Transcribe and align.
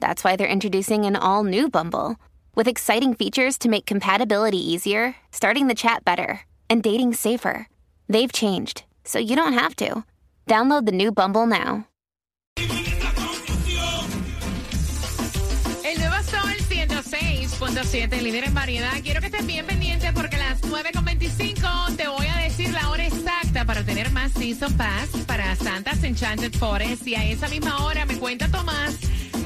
that's 0.00 0.22
why 0.22 0.36
they're 0.36 0.46
introducing 0.46 1.04
an 1.04 1.16
all 1.16 1.44
new 1.44 1.68
Bumble 1.68 2.16
with 2.54 2.68
exciting 2.68 3.14
features 3.14 3.58
to 3.58 3.68
make 3.68 3.86
compatibility 3.86 4.58
easier, 4.58 5.16
starting 5.30 5.68
the 5.68 5.74
chat 5.74 6.04
better, 6.04 6.40
and 6.68 6.82
dating 6.82 7.14
safer. 7.14 7.68
They've 8.08 8.32
changed, 8.32 8.84
so 9.04 9.18
you 9.18 9.36
don't 9.36 9.52
have 9.52 9.76
to. 9.76 10.04
Download 10.46 10.86
the 10.86 10.92
new 10.92 11.12
Bumble 11.12 11.46
now. 11.46 11.86
El 15.84 15.98
nuevo 15.98 16.22
Sol 16.22 16.56
106.7, 16.68 18.22
líder 18.22 18.44
en 18.44 18.54
variedad. 18.54 19.02
Quiero 19.02 19.20
que 19.20 19.26
estés 19.26 19.46
bien 19.46 19.66
pendiente 19.66 20.12
porque 20.12 20.36
a 20.36 20.50
las 20.50 20.62
9.25 20.62 21.96
te 21.96 22.08
voy 22.08 22.26
a 22.26 22.38
decir 22.38 22.72
la 22.72 22.90
hora 22.90 23.06
exacta 23.06 23.64
para 23.64 23.84
tener 23.84 24.10
más 24.12 24.32
Season 24.32 24.72
Pass 24.76 25.10
para 25.26 25.54
Santa's 25.56 26.02
Enchanted 26.02 26.54
Forest. 26.54 27.06
Y 27.06 27.14
a 27.14 27.24
esa 27.24 27.48
misma 27.48 27.84
hora 27.84 28.06
me 28.06 28.16
cuenta 28.18 28.48
Tomás 28.48 28.96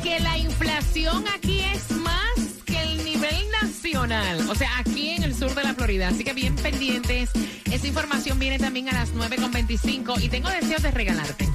que 0.02 0.20
la 0.20 0.38
inflación 0.38 1.24
aquí 1.34 1.60
es 1.60 1.90
más 1.98 2.34
que 2.64 2.80
el 2.82 3.04
nivel 3.04 3.36
nacional. 3.62 4.48
O 4.48 4.54
sea, 4.54 4.78
aquí 4.78 5.10
en 5.10 5.22
el 5.24 5.34
sur 5.34 5.54
de 5.54 5.62
la 5.62 5.74
Florida. 5.74 6.08
Así 6.08 6.24
que 6.24 6.32
bien 6.32 6.54
pendientes. 6.56 7.30
Esa 7.70 7.86
información 7.86 8.38
viene 8.38 8.58
también 8.58 8.88
a 8.88 8.92
las 8.92 9.12
9.25 9.14 10.20
y 10.22 10.28
tengo 10.28 10.48
deseos 10.50 10.82
de 10.82 10.90
regalarte. 10.90 11.48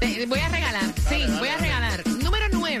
Te- 0.00 0.26
voy 0.26 0.38
a 0.40 0.48
regalar, 0.48 0.84
sí, 1.08 1.24
voy 1.38 1.48
a 1.48 1.56
regalar. 1.58 2.02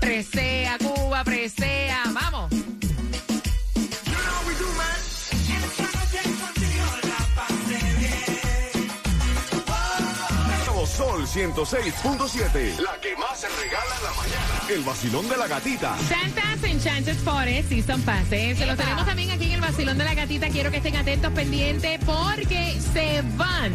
Presea, 0.00 0.78
Cuba, 0.78 1.24
presea. 1.24 2.04
Vamos. 2.12 2.52
106.7. 11.36 12.78
La 12.78 12.98
que 12.98 13.14
más 13.14 13.38
se 13.38 13.46
regala 13.46 13.94
en 13.98 14.04
la 14.04 14.10
mañana. 14.14 14.62
El 14.70 14.82
vacilón 14.84 15.28
de 15.28 15.36
la 15.36 15.46
gatita. 15.46 15.94
Santa's 16.08 16.64
Enchanted 16.64 17.16
Forest 17.18 17.68
Season 17.68 18.00
Passes. 18.00 18.56
Se 18.56 18.64
los 18.64 18.78
tenemos 18.78 19.04
también 19.04 19.30
aquí 19.30 19.44
en 19.44 19.52
el 19.52 19.60
Basilón 19.60 19.98
de 19.98 20.04
la 20.04 20.14
Gatita. 20.14 20.48
Quiero 20.48 20.70
que 20.70 20.78
estén 20.78 20.96
atentos, 20.96 21.30
pendientes, 21.34 22.00
porque 22.06 22.80
se 22.94 23.22
van 23.36 23.70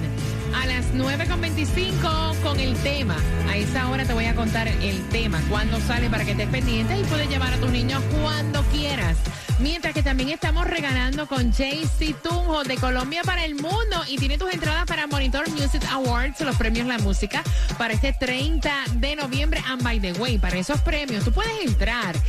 a 0.55 0.65
las 0.65 0.85
9.25 0.95 2.41
con 2.41 2.59
el 2.59 2.75
tema. 2.77 3.15
A 3.47 3.55
esa 3.55 3.87
hora 3.89 4.05
te 4.05 4.13
voy 4.13 4.25
a 4.25 4.33
contar 4.33 4.67
el 4.67 5.07
tema, 5.09 5.39
cuándo 5.47 5.79
sale 5.81 6.09
para 6.09 6.25
que 6.25 6.31
estés 6.31 6.49
pendiente 6.49 6.99
y 6.99 7.03
puedes 7.03 7.29
llevar 7.29 7.53
a 7.53 7.57
tus 7.57 7.69
niños 7.69 8.01
cuando 8.23 8.63
quieras. 8.71 9.17
Mientras 9.61 9.93
que 9.93 10.01
también 10.01 10.29
estamos 10.29 10.65
regalando 10.65 11.27
con 11.27 11.51
JC 11.51 12.15
Tunjo 12.23 12.63
de 12.63 12.77
Colombia 12.77 13.21
para 13.23 13.45
el 13.45 13.53
Mundo 13.53 14.03
y 14.07 14.17
tiene 14.17 14.39
tus 14.39 14.51
entradas 14.51 14.85
para 14.85 15.05
Monitor 15.05 15.47
Music 15.51 15.83
Awards, 15.91 16.41
los 16.41 16.55
premios 16.55 16.87
La 16.87 16.97
Música, 16.97 17.43
para 17.77 17.93
este 17.93 18.11
30 18.11 18.71
de 18.95 19.15
noviembre. 19.15 19.61
And 19.67 19.83
by 19.83 19.99
the 19.99 20.13
way, 20.13 20.39
para 20.39 20.57
esos 20.57 20.81
premios, 20.81 21.23
tú 21.23 21.31
puedes 21.31 21.53
entrar 21.63 22.15
en 22.15 22.20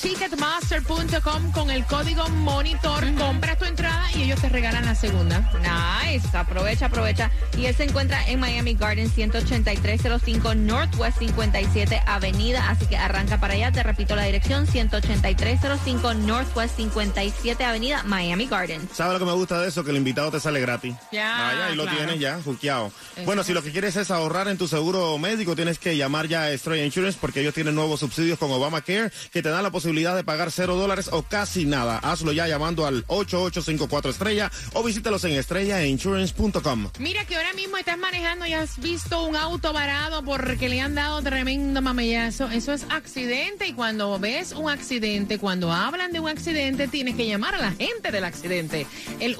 ticketmaster.com 0.00 1.52
con 1.52 1.70
el 1.70 1.84
código 1.84 2.28
Monitor, 2.28 3.04
compras 3.14 3.58
tu 3.58 3.64
entrada 3.64 4.10
y 4.14 4.22
ellos 4.22 4.40
te 4.40 4.48
regalan 4.48 4.84
la 4.84 4.94
segunda. 4.94 5.50
Nice, 5.60 6.26
aprovecha, 6.36 6.86
aprovecha. 6.86 7.30
Y 7.56 7.66
él 7.66 7.74
se 7.74 7.84
encuentra 7.84 8.26
en 8.28 8.38
Miami 8.38 8.74
Garden 8.74 9.10
18305 9.10 10.54
Northwest 10.54 11.18
57 11.18 12.02
Avenida, 12.06 12.70
así 12.70 12.86
que 12.86 12.96
arranca 12.96 13.40
para 13.40 13.54
allá. 13.54 13.72
Te 13.72 13.82
repito 13.82 14.14
la 14.14 14.24
dirección 14.24 14.66
18305 14.66 16.14
Northwest 16.14 16.76
57 16.76 17.64
Avenida, 17.64 18.02
Miami 18.04 18.46
Garden. 18.46 18.88
¿Sabes 18.94 19.14
lo 19.14 19.18
que 19.18 19.24
me 19.24 19.32
gusta 19.32 19.60
de 19.60 19.68
eso? 19.68 19.82
Que 19.82 19.90
el 19.90 19.96
invitado 19.96 20.30
te 20.30 20.38
sale 20.38 20.60
gratis. 20.60 20.94
Ya, 21.10 21.38
Vaya, 21.38 21.72
y 21.72 21.76
lo 21.76 21.82
claro. 21.84 21.98
tienes 21.98 22.20
ya, 22.20 22.40
juqueado. 22.44 22.92
Bueno, 23.24 23.42
si 23.42 23.52
lo 23.52 23.62
que 23.62 23.72
quieres 23.72 23.96
es 23.96 24.10
ahorrar 24.10 24.46
en 24.48 24.58
tu 24.58 24.68
seguro 24.68 25.18
médico, 25.18 25.56
tienes 25.56 25.78
que 25.78 25.96
llamar 25.96 26.28
ya 26.28 26.42
a 26.42 26.50
Estrella 26.52 26.84
Insurance 26.84 27.18
porque 27.20 27.40
ellos 27.40 27.54
tienen 27.54 27.74
nuevos 27.74 28.00
subsidios 28.00 28.38
con 28.38 28.50
Obamacare 28.52 29.10
que 29.32 29.42
te 29.42 29.48
dan 29.48 29.62
la 29.64 29.70
posibilidad 29.70 29.87
de 29.92 30.24
pagar 30.24 30.50
cero 30.50 30.76
dólares 30.76 31.08
o 31.12 31.22
casi 31.22 31.64
nada. 31.64 31.98
Hazlo 31.98 32.32
ya 32.32 32.46
llamando 32.46 32.86
al 32.86 33.04
8854 33.06 34.10
Estrella 34.10 34.50
o 34.74 34.82
visítalos 34.82 35.24
en 35.24 35.32
estrellainsurance.com. 35.32 36.90
Mira 36.98 37.24
que 37.24 37.36
ahora 37.36 37.52
mismo 37.54 37.76
estás 37.76 37.98
manejando 37.98 38.46
y 38.46 38.52
has 38.52 38.78
visto 38.78 39.24
un 39.24 39.36
auto 39.36 39.72
varado 39.72 40.22
porque 40.22 40.68
le 40.68 40.80
han 40.80 40.94
dado 40.94 41.22
tremendo 41.22 41.80
mamellazo. 41.82 42.48
Eso 42.50 42.72
es 42.72 42.86
accidente 42.90 43.66
y 43.66 43.72
cuando 43.72 44.18
ves 44.18 44.52
un 44.52 44.70
accidente, 44.70 45.38
cuando 45.38 45.72
hablan 45.72 46.12
de 46.12 46.20
un 46.20 46.28
accidente, 46.28 46.88
tienes 46.88 47.16
que 47.16 47.26
llamar 47.26 47.54
a 47.54 47.58
la 47.58 47.72
gente 47.72 48.10
del 48.10 48.24
accidente. 48.24 48.86
El 49.20 49.36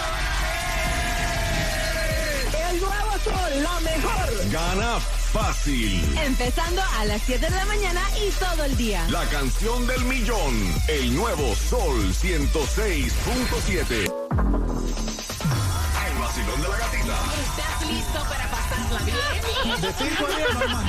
son 3.23 3.63
la 3.63 3.79
mejor. 3.79 4.49
Gana 4.51 4.99
fácil. 5.31 6.17
Empezando 6.23 6.81
a 6.99 7.05
las 7.05 7.21
7 7.23 7.49
de 7.49 7.55
la 7.55 7.65
mañana 7.65 8.01
y 8.17 8.29
todo 8.31 8.63
el 8.65 8.75
día. 8.77 9.05
La 9.09 9.25
canción 9.25 9.87
del 9.87 10.03
millón. 10.05 10.75
El 10.87 11.15
nuevo 11.15 11.55
Sol 11.55 12.13
106.7. 12.13 14.11
El 16.07 16.17
vacilón 16.19 16.61
de 16.61 16.67
la 16.67 16.77
gatita. 16.77 17.17
¿Estás 17.47 17.81
listo 17.89 18.19
para 18.29 18.49
pasarla 18.51 18.99
bien? 19.03 19.81
De 19.81 19.93
5 19.93 20.25
a 20.25 20.29
10 20.35 20.55
más. 20.55 20.85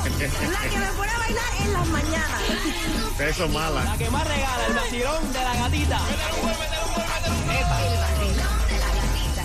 La 0.00 0.68
que 0.68 0.78
me 0.78 0.92
pone 0.92 1.10
a 1.10 1.18
bailar 1.18 1.52
en 1.60 1.72
las 1.72 1.86
mañanas. 1.88 2.42
Eso 3.18 3.44
es 3.44 3.50
mala. 3.50 3.84
La 3.84 3.96
que 3.98 4.10
más 4.10 4.26
regala, 4.26 4.66
el 4.66 4.74
vacilón 4.74 5.32
de 5.32 5.40
la 5.40 5.54
gatita. 5.54 6.00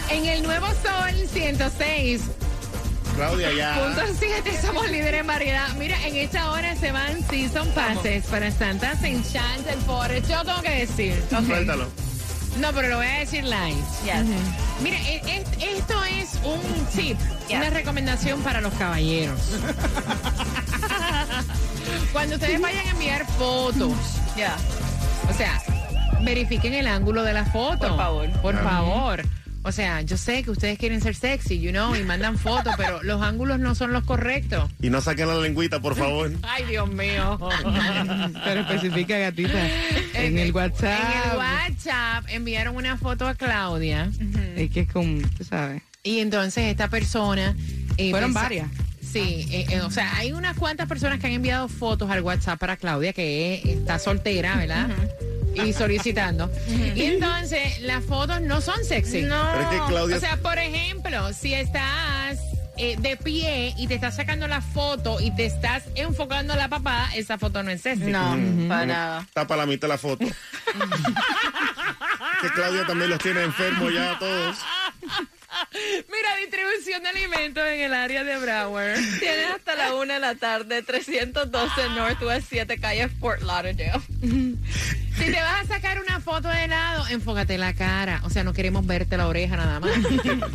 En 0.09 0.25
el 0.25 0.43
nuevo 0.43 0.67
Sol 0.67 1.27
106. 1.31 2.21
Claudia, 3.15 3.51
ya. 3.53 3.75
Punto 3.81 4.01
7, 4.19 4.59
somos 4.61 4.89
líderes 4.89 5.21
en 5.21 5.27
variedad. 5.27 5.69
Mira, 5.77 5.95
en 6.05 6.15
esta 6.17 6.51
hora 6.51 6.75
se 6.75 6.91
van 6.91 7.21
Season 7.29 7.67
Passes 7.69 8.25
para 8.25 8.51
Santa's 8.51 9.01
Enchanted 9.03 9.77
Forest. 9.85 10.29
Yo 10.29 10.43
tengo 10.43 10.61
que 10.61 10.71
decir. 10.85 11.23
ok. 11.31 11.45
Suéltalo. 11.45 11.87
No, 12.59 12.71
pero 12.73 12.87
lo 12.89 12.97
voy 12.97 13.07
a 13.07 13.19
decir 13.19 13.43
live. 13.43 13.75
Yes. 14.05 14.25
Mira, 14.81 14.97
e- 15.09 15.21
e- 15.25 15.77
esto 15.77 16.03
es 16.05 16.39
un 16.43 16.85
tip, 16.95 17.17
una 17.49 17.69
recomendación 17.69 18.41
para 18.41 18.61
los 18.61 18.73
caballeros. 18.73 19.39
Cuando 22.13 22.35
ustedes 22.35 22.61
vayan 22.61 22.87
a 22.87 22.91
enviar 22.91 23.25
fotos, 23.37 23.93
Ya. 24.37 24.55
o 25.29 25.33
sea, 25.33 25.61
verifiquen 26.21 26.73
el 26.73 26.87
ángulo 26.87 27.23
de 27.23 27.33
la 27.33 27.45
foto. 27.45 27.87
Por 27.89 27.97
favor. 27.97 28.29
Por 28.41 28.63
favor. 28.63 29.21
O 29.67 29.71
sea, 29.71 30.01
yo 30.01 30.15
sé 30.15 30.43
que 30.43 30.51
ustedes 30.51 30.77
quieren 30.77 31.01
ser 31.01 31.15
sexy, 31.15 31.59
you 31.59 31.71
know, 31.71 31.95
y 31.95 32.03
mandan 32.03 32.37
fotos, 32.37 32.75
pero 32.77 33.01
los 33.01 33.21
ángulos 33.23 33.59
no 33.59 33.73
son 33.73 33.93
los 33.93 34.03
correctos. 34.03 34.69
Y 34.79 34.91
no 34.91 35.01
saquen 35.01 35.27
la 35.27 35.35
lengüita, 35.39 35.81
por 35.81 35.95
favor. 35.95 36.31
Ay, 36.43 36.65
Dios 36.65 36.87
mío. 36.87 37.39
Pero 38.45 38.61
especifica, 38.61 39.17
gatita. 39.17 39.67
En 40.13 40.37
el 40.37 40.51
WhatsApp. 40.51 40.99
En 40.99 41.31
el 41.31 41.37
WhatsApp 41.37 42.25
enviaron 42.29 42.75
una 42.75 42.95
foto 42.97 43.27
a 43.27 43.33
Claudia. 43.33 44.11
Es 44.55 44.69
que 44.69 44.81
es 44.81 44.91
como, 44.91 45.19
tú 45.37 45.43
sabes. 45.43 45.81
Y 46.03 46.19
entonces 46.19 46.65
esta 46.65 46.87
persona... 46.87 47.55
eh, 47.97 48.11
Fueron 48.11 48.29
pensa- 48.33 48.41
varias. 48.43 48.67
Sí, 49.01 49.47
eh, 49.49 49.65
eh, 49.69 49.81
o 49.81 49.89
sea, 49.89 50.15
hay 50.17 50.33
unas 50.33 50.57
cuantas 50.57 50.87
personas 50.87 51.19
que 51.19 51.27
han 51.27 51.33
enviado 51.33 51.67
fotos 51.69 52.09
al 52.11 52.21
WhatsApp 52.21 52.59
para 52.59 52.77
Claudia, 52.77 53.13
que 53.13 53.55
es- 53.55 53.65
está 53.77 53.97
soltera, 53.97 54.57
¿verdad? 54.57 54.89
Y 55.55 55.73
solicitando. 55.73 56.49
Y 56.67 57.03
entonces 57.03 57.81
las 57.81 58.03
fotos 58.03 58.41
no 58.41 58.61
son 58.61 58.83
sexy. 58.83 59.23
No. 59.23 59.49
Pero 59.53 59.63
es 59.63 59.69
que 59.69 59.79
Claudia... 59.87 60.17
O 60.17 60.19
sea, 60.19 60.37
por 60.37 60.57
ejemplo, 60.57 61.33
si 61.33 61.53
estás 61.53 62.39
eh, 62.77 62.97
de 62.99 63.15
pie 63.15 63.73
y 63.77 63.87
te 63.87 63.95
estás 63.95 64.17
sacando 64.17 64.47
la 64.47 64.61
foto 64.61 65.21
y 65.21 65.31
te 65.31 65.45
estás 65.45 65.83
enfocando 65.95 66.55
la 66.55 66.67
papada, 66.67 67.09
esa 67.15 67.37
foto 67.37 67.63
no 67.63 67.71
es 67.71 67.81
sexy. 67.81 68.11
No, 68.11 68.37
para 68.67 68.85
nada. 68.85 69.27
tapa 69.33 69.55
la 69.55 69.65
mitad 69.65 69.87
la 69.87 69.97
foto. 69.97 70.25
que 72.41 72.49
Claudia 72.49 72.85
también 72.85 73.11
los 73.11 73.19
tiene 73.19 73.43
enfermos 73.43 73.93
ya 73.93 74.11
a 74.11 74.19
todos. 74.19 74.57
Mira, 75.71 76.35
distribución 76.41 77.03
de 77.03 77.09
alimentos 77.09 77.63
en 77.65 77.81
el 77.81 77.93
área 77.93 78.23
de 78.23 78.37
Broward. 78.37 78.99
Tienes 79.19 79.51
hasta 79.55 79.75
la 79.75 79.93
una 79.93 80.15
de 80.15 80.19
la 80.19 80.35
tarde, 80.35 80.83
312 80.83 81.89
Northwest 81.95 82.47
7 82.49 82.77
calle 82.77 83.07
Fort 83.07 83.41
Lauderdale. 83.41 84.01
Si 85.17 85.25
te 85.25 85.41
vas 85.41 85.63
a 85.63 85.65
sacar 85.65 85.99
una 86.01 86.19
foto 86.19 86.49
de 86.49 86.67
lado, 86.67 87.05
enfócate 87.09 87.57
la 87.57 87.73
cara. 87.73 88.21
O 88.25 88.29
sea, 88.29 88.43
no 88.43 88.53
queremos 88.53 88.85
verte 88.85 89.17
la 89.17 89.27
oreja 89.27 89.55
nada 89.55 89.79
más. 89.79 89.91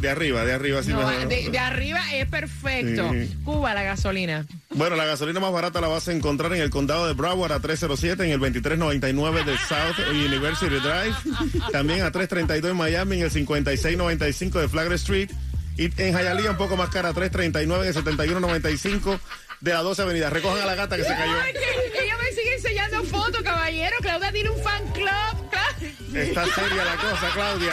De 0.00 0.08
arriba, 0.10 0.44
de 0.44 0.52
arriba, 0.52 0.82
sí. 0.82 0.90
No, 0.90 0.98
mejor. 0.98 1.28
de, 1.28 1.48
de 1.50 1.58
arriba 1.58 2.00
es 2.12 2.26
perfecto. 2.28 3.10
Sí. 3.12 3.36
Cuba, 3.44 3.72
la 3.74 3.82
gasolina. 3.82 4.46
Bueno, 4.70 4.96
la 4.96 5.04
gasolina 5.04 5.40
más 5.40 5.52
barata 5.52 5.80
la 5.80 5.88
vas 5.88 6.08
a 6.08 6.12
encontrar 6.12 6.52
en 6.52 6.60
el 6.62 6.70
condado 6.70 7.06
de 7.06 7.14
Broward 7.14 7.52
a 7.52 7.60
307, 7.60 8.24
en 8.24 8.30
el 8.32 8.38
2399 8.40 9.44
de 9.44 9.56
South 9.58 9.98
University 10.10 10.76
Drive. 10.76 11.14
También 11.72 12.02
a 12.02 12.10
332 12.12 12.70
en 12.72 12.76
Miami, 12.76 13.16
en 13.16 13.22
el 13.24 13.30
5695 13.30 14.60
de 14.60 14.68
Flagler 14.68 14.92
Street. 14.94 15.30
Y 15.76 15.84
en 15.84 16.14
Hialeah 16.14 16.50
un 16.50 16.56
poco 16.58 16.76
más 16.76 16.90
cara, 16.90 17.12
339 17.14 17.82
en 17.84 17.88
el 17.88 17.94
7195 17.94 19.18
de 19.60 19.72
la 19.72 19.80
12 19.82 20.02
Avenida. 20.02 20.28
Recojan 20.30 20.60
a 20.62 20.66
la 20.66 20.74
gata 20.74 20.96
que 20.96 21.04
se 21.04 21.08
cayó. 21.14 21.32
Fotos, 23.10 23.42
caballero. 23.42 23.96
Claudia 24.00 24.32
tiene 24.32 24.50
un 24.50 24.62
fan 24.62 24.86
club. 24.92 26.14
Está 26.14 26.44
seria 26.46 26.84
la 26.84 26.96
cosa, 26.96 27.28
Claudia. 27.34 27.72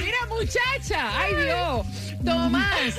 Mira, 0.00 0.18
muchacha. 0.28 1.18
Ay, 1.20 1.34
Dios. 1.34 1.86
Tomás. 2.24 2.94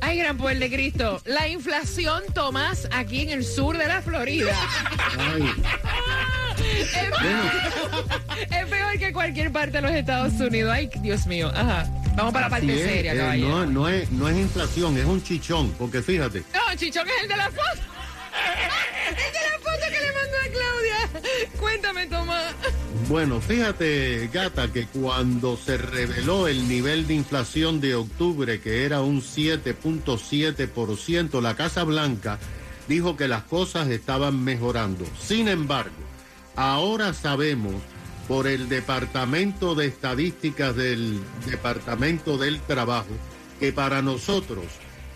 Ay, 0.00 0.18
gran 0.18 0.36
poder 0.36 0.58
de 0.58 0.70
Cristo. 0.70 1.20
La 1.24 1.48
inflación, 1.48 2.22
Tomás, 2.34 2.88
aquí 2.92 3.20
en 3.22 3.30
el 3.30 3.44
sur 3.44 3.76
de 3.78 3.86
la 3.86 4.02
Florida. 4.02 4.54
Es, 6.58 6.92
es 8.50 8.66
peor 8.68 8.98
que 8.98 9.12
cualquier 9.12 9.52
parte 9.52 9.72
de 9.72 9.82
los 9.82 9.90
Estados 9.92 10.32
Unidos. 10.34 10.72
Ay, 10.72 10.90
Dios 11.00 11.26
mío. 11.26 11.50
Ajá. 11.54 11.86
Vamos 12.14 12.32
para 12.32 12.46
la 12.46 12.50
parte 12.50 12.74
es, 12.74 12.82
seria, 12.86 13.14
eh, 13.14 13.16
caballero. 13.18 13.48
no, 13.48 13.66
no 13.66 13.88
es, 13.88 14.10
no 14.10 14.28
es 14.28 14.36
inflación, 14.36 14.98
es 14.98 15.04
un 15.06 15.22
chichón, 15.22 15.72
porque 15.78 16.02
fíjate, 16.02 16.42
No, 16.52 16.76
Chichón 16.76 17.08
es 17.08 17.22
el 17.22 17.28
de 17.28 17.36
la 17.36 17.48
foto. 17.50 17.80
El 19.08 19.32
de 19.32 19.40
la 19.50 19.51
bueno, 23.08 23.40
fíjate, 23.40 24.28
gata, 24.32 24.72
que 24.72 24.86
cuando 24.86 25.56
se 25.56 25.76
reveló 25.78 26.48
el 26.48 26.68
nivel 26.68 27.06
de 27.06 27.14
inflación 27.14 27.80
de 27.80 27.94
octubre, 27.94 28.60
que 28.60 28.84
era 28.84 29.00
un 29.02 29.22
7.7%, 29.22 31.40
la 31.40 31.54
Casa 31.56 31.84
Blanca 31.84 32.40
dijo 32.88 33.16
que 33.16 33.28
las 33.28 33.44
cosas 33.44 33.88
estaban 33.88 34.42
mejorando. 34.42 35.04
Sin 35.20 35.46
embargo, 35.48 35.94
ahora 36.56 37.14
sabemos 37.14 37.74
por 38.28 38.46
el 38.46 38.68
Departamento 38.68 39.74
de 39.74 39.86
Estadísticas 39.86 40.76
del 40.76 41.20
Departamento 41.46 42.36
del 42.38 42.60
Trabajo 42.60 43.10
que 43.58 43.72
para 43.72 44.02
nosotros 44.02 44.64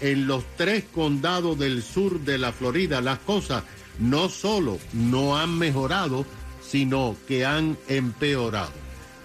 en 0.01 0.27
los 0.27 0.45
tres 0.57 0.85
condados 0.95 1.59
del 1.59 1.83
sur 1.83 2.21
de 2.21 2.39
la 2.39 2.53
Florida 2.53 3.01
las 3.01 3.19
cosas 3.21 3.63
no 3.99 4.29
solo 4.29 4.79
no 4.93 5.39
han 5.39 5.59
mejorado, 5.59 6.27
sino 6.69 7.17
que 7.29 7.45
han 7.45 7.79
empeorado. 7.89 8.73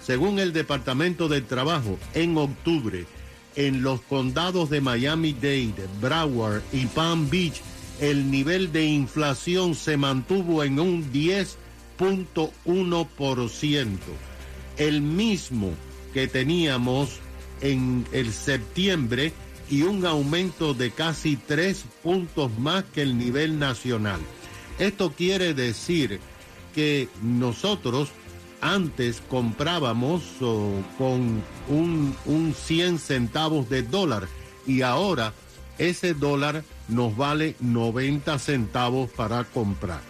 Según 0.04 0.38
el 0.38 0.52
Departamento 0.52 1.28
del 1.28 1.44
Trabajo, 1.44 1.98
en 2.14 2.36
octubre, 2.36 3.06
en 3.54 3.82
los 3.82 4.00
condados 4.02 4.70
de 4.70 4.80
Miami-Dade, 4.80 5.86
Broward 6.00 6.62
y 6.72 6.86
Palm 6.86 7.28
Beach, 7.30 7.60
el 8.00 8.30
nivel 8.30 8.72
de 8.72 8.84
inflación 8.84 9.74
se 9.74 9.96
mantuvo 9.96 10.64
en 10.64 10.80
un 10.80 11.12
10.1%, 11.12 13.98
el 14.78 15.02
mismo 15.02 15.70
que 16.12 16.26
teníamos 16.26 17.20
en 17.60 18.04
el 18.12 18.32
septiembre 18.32 19.32
y 19.70 19.82
un 19.82 20.04
aumento 20.04 20.74
de 20.74 20.90
casi 20.90 21.36
tres 21.36 21.84
puntos 22.02 22.50
más 22.58 22.84
que 22.92 23.02
el 23.02 23.16
nivel 23.16 23.58
nacional. 23.58 24.20
Esto 24.78 25.12
quiere 25.12 25.54
decir 25.54 26.20
que 26.74 27.08
nosotros 27.22 28.10
antes 28.60 29.22
comprábamos 29.28 30.22
oh, 30.40 30.70
con 30.96 31.42
un, 31.68 32.16
un 32.26 32.54
100 32.54 32.98
centavos 32.98 33.68
de 33.68 33.82
dólar 33.82 34.28
y 34.66 34.82
ahora 34.82 35.34
ese 35.78 36.14
dólar 36.14 36.64
nos 36.88 37.16
vale 37.16 37.56
90 37.60 38.38
centavos 38.38 39.10
para 39.10 39.44
comprar. 39.44 40.00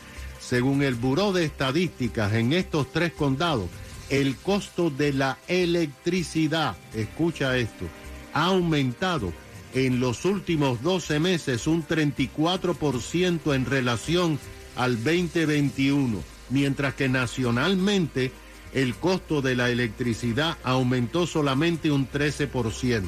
Según 0.41 0.83
el 0.83 0.95
Buró 0.95 1.33
de 1.33 1.45
Estadísticas, 1.45 2.35
en 2.35 2.53
estos 2.53 2.93
tres 2.93 3.13
condados, 3.13 3.69
el 4.11 4.37
costo 4.37 4.91
de 4.91 5.13
la 5.13 5.39
electricidad, 5.49 6.77
escucha 6.95 7.57
esto, 7.57 7.87
ha 8.35 8.47
aumentado 8.47 9.33
en 9.73 10.01
los 10.01 10.25
últimos 10.25 10.83
12 10.83 11.19
meses 11.21 11.67
un 11.67 11.87
34% 11.87 13.55
en 13.55 13.65
relación 13.65 14.39
al 14.77 15.03
2021, 15.03 16.23
mientras 16.51 16.95
que 16.95 17.09
nacionalmente 17.09 18.33
el 18.73 18.95
costo 18.95 19.43
de 19.43 19.55
la 19.55 19.71
electricidad 19.71 20.57
aumentó 20.65 21.27
solamente 21.27 21.91
un 21.91 22.09
13%. 22.11 23.03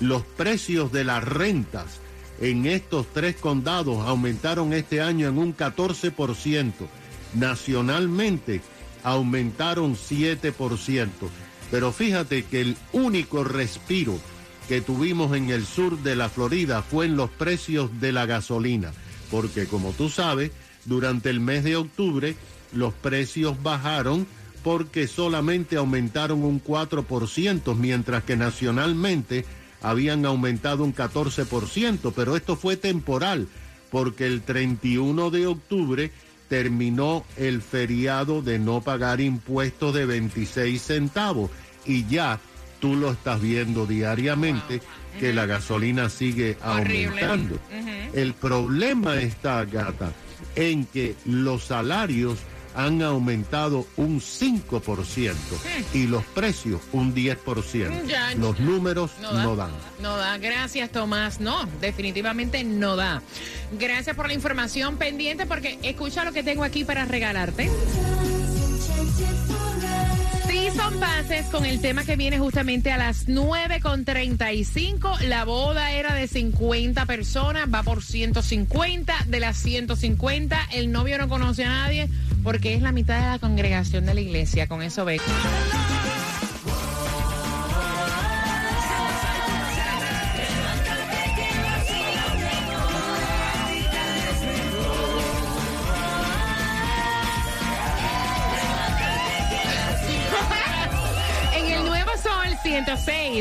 Los 0.00 0.22
precios 0.22 0.92
de 0.92 1.04
las 1.04 1.24
rentas 1.24 2.00
en 2.40 2.66
estos 2.66 3.06
tres 3.12 3.36
condados 3.36 4.06
aumentaron 4.06 4.72
este 4.72 5.00
año 5.00 5.28
en 5.28 5.38
un 5.38 5.56
14%. 5.56 6.72
Nacionalmente 7.34 8.60
aumentaron 9.04 9.96
7%. 9.96 11.08
Pero 11.70 11.92
fíjate 11.92 12.44
que 12.44 12.60
el 12.60 12.76
único 12.92 13.44
respiro 13.44 14.18
que 14.68 14.80
tuvimos 14.80 15.34
en 15.36 15.50
el 15.50 15.64
sur 15.66 15.98
de 16.02 16.16
la 16.16 16.28
Florida 16.28 16.82
fue 16.82 17.06
en 17.06 17.16
los 17.16 17.30
precios 17.30 18.00
de 18.00 18.12
la 18.12 18.26
gasolina, 18.26 18.92
porque 19.30 19.66
como 19.66 19.92
tú 19.92 20.08
sabes, 20.08 20.50
durante 20.84 21.30
el 21.30 21.40
mes 21.40 21.64
de 21.64 21.76
octubre 21.76 22.36
los 22.72 22.94
precios 22.94 23.62
bajaron 23.62 24.26
porque 24.62 25.08
solamente 25.08 25.76
aumentaron 25.76 26.44
un 26.44 26.62
4%, 26.62 27.74
mientras 27.76 28.22
que 28.24 28.36
nacionalmente 28.36 29.44
habían 29.80 30.24
aumentado 30.24 30.84
un 30.84 30.94
14%, 30.94 32.12
pero 32.14 32.36
esto 32.36 32.56
fue 32.56 32.76
temporal, 32.76 33.48
porque 33.90 34.26
el 34.26 34.42
31 34.42 35.30
de 35.30 35.46
octubre 35.48 36.12
terminó 36.48 37.24
el 37.36 37.62
feriado 37.62 38.42
de 38.42 38.58
no 38.58 38.82
pagar 38.82 39.20
impuestos 39.20 39.94
de 39.94 40.06
26 40.06 40.80
centavos. 40.80 41.50
Y 41.84 42.06
ya 42.06 42.38
tú 42.78 42.94
lo 42.94 43.10
estás 43.10 43.40
viendo 43.40 43.86
diariamente 43.86 44.82
que 45.18 45.32
la 45.32 45.46
gasolina 45.46 46.08
sigue 46.08 46.56
Horrible. 46.64 47.06
aumentando. 47.24 47.58
El 48.12 48.34
problema 48.34 49.16
está, 49.16 49.64
gata, 49.64 50.12
en 50.54 50.84
que 50.86 51.14
los 51.24 51.64
salarios 51.64 52.38
han 52.74 53.02
aumentado 53.02 53.86
un 53.96 54.20
5% 54.20 55.34
y 55.94 56.06
los 56.06 56.24
precios 56.24 56.80
un 56.92 57.14
10%. 57.14 58.06
Ya, 58.06 58.34
los 58.36 58.58
números 58.60 59.10
No 59.20 59.32
da. 59.32 59.42
no 59.44 59.56
dan. 59.56 59.70
No 60.00 60.16
da. 60.16 60.38
Gracias, 60.38 60.90
Tomás. 60.90 61.40
No, 61.40 61.66
definitivamente 61.80 62.64
no 62.64 62.96
da. 62.96 63.22
Gracias 63.78 64.16
por 64.16 64.26
la 64.26 64.34
información 64.34 64.96
pendiente 64.96 65.46
porque 65.46 65.78
escucha 65.82 66.24
lo 66.24 66.32
que 66.32 66.42
tengo 66.42 66.64
aquí 66.64 66.84
para 66.84 67.04
regalarte. 67.04 67.70
Sí, 70.72 70.78
son 70.78 71.00
pases 71.00 71.46
con 71.46 71.64
el 71.64 71.80
tema 71.80 72.04
que 72.04 72.16
viene 72.16 72.38
justamente 72.38 72.92
a 72.92 72.96
las 72.96 73.26
9.35. 73.26 75.20
La 75.22 75.44
boda 75.44 75.92
era 75.92 76.14
de 76.14 76.26
50 76.28 77.06
personas, 77.06 77.66
va 77.72 77.82
por 77.82 78.02
150. 78.02 79.14
De 79.26 79.40
las 79.40 79.56
150, 79.58 80.58
el 80.72 80.92
novio 80.92 81.18
no 81.18 81.28
conoce 81.28 81.64
a 81.64 81.68
nadie 81.68 82.08
porque 82.42 82.74
es 82.74 82.82
la 82.82 82.92
mitad 82.92 83.20
de 83.20 83.26
la 83.26 83.38
congregación 83.38 84.06
de 84.06 84.14
la 84.14 84.20
iglesia. 84.20 84.66
Con 84.68 84.82
eso 84.82 85.04
ve. 85.04 85.20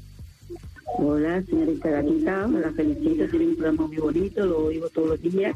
Hola, 0.97 1.43
señorita 1.49 1.91
Gatita, 1.91 2.49
la 2.49 2.73
felicito, 2.73 3.29
tiene 3.29 3.47
un 3.47 3.57
programa 3.57 3.87
muy 3.87 3.97
bonito, 3.99 4.45
lo 4.47 4.65
oigo 4.65 4.89
todos 4.89 5.09
los 5.11 5.23
días, 5.23 5.55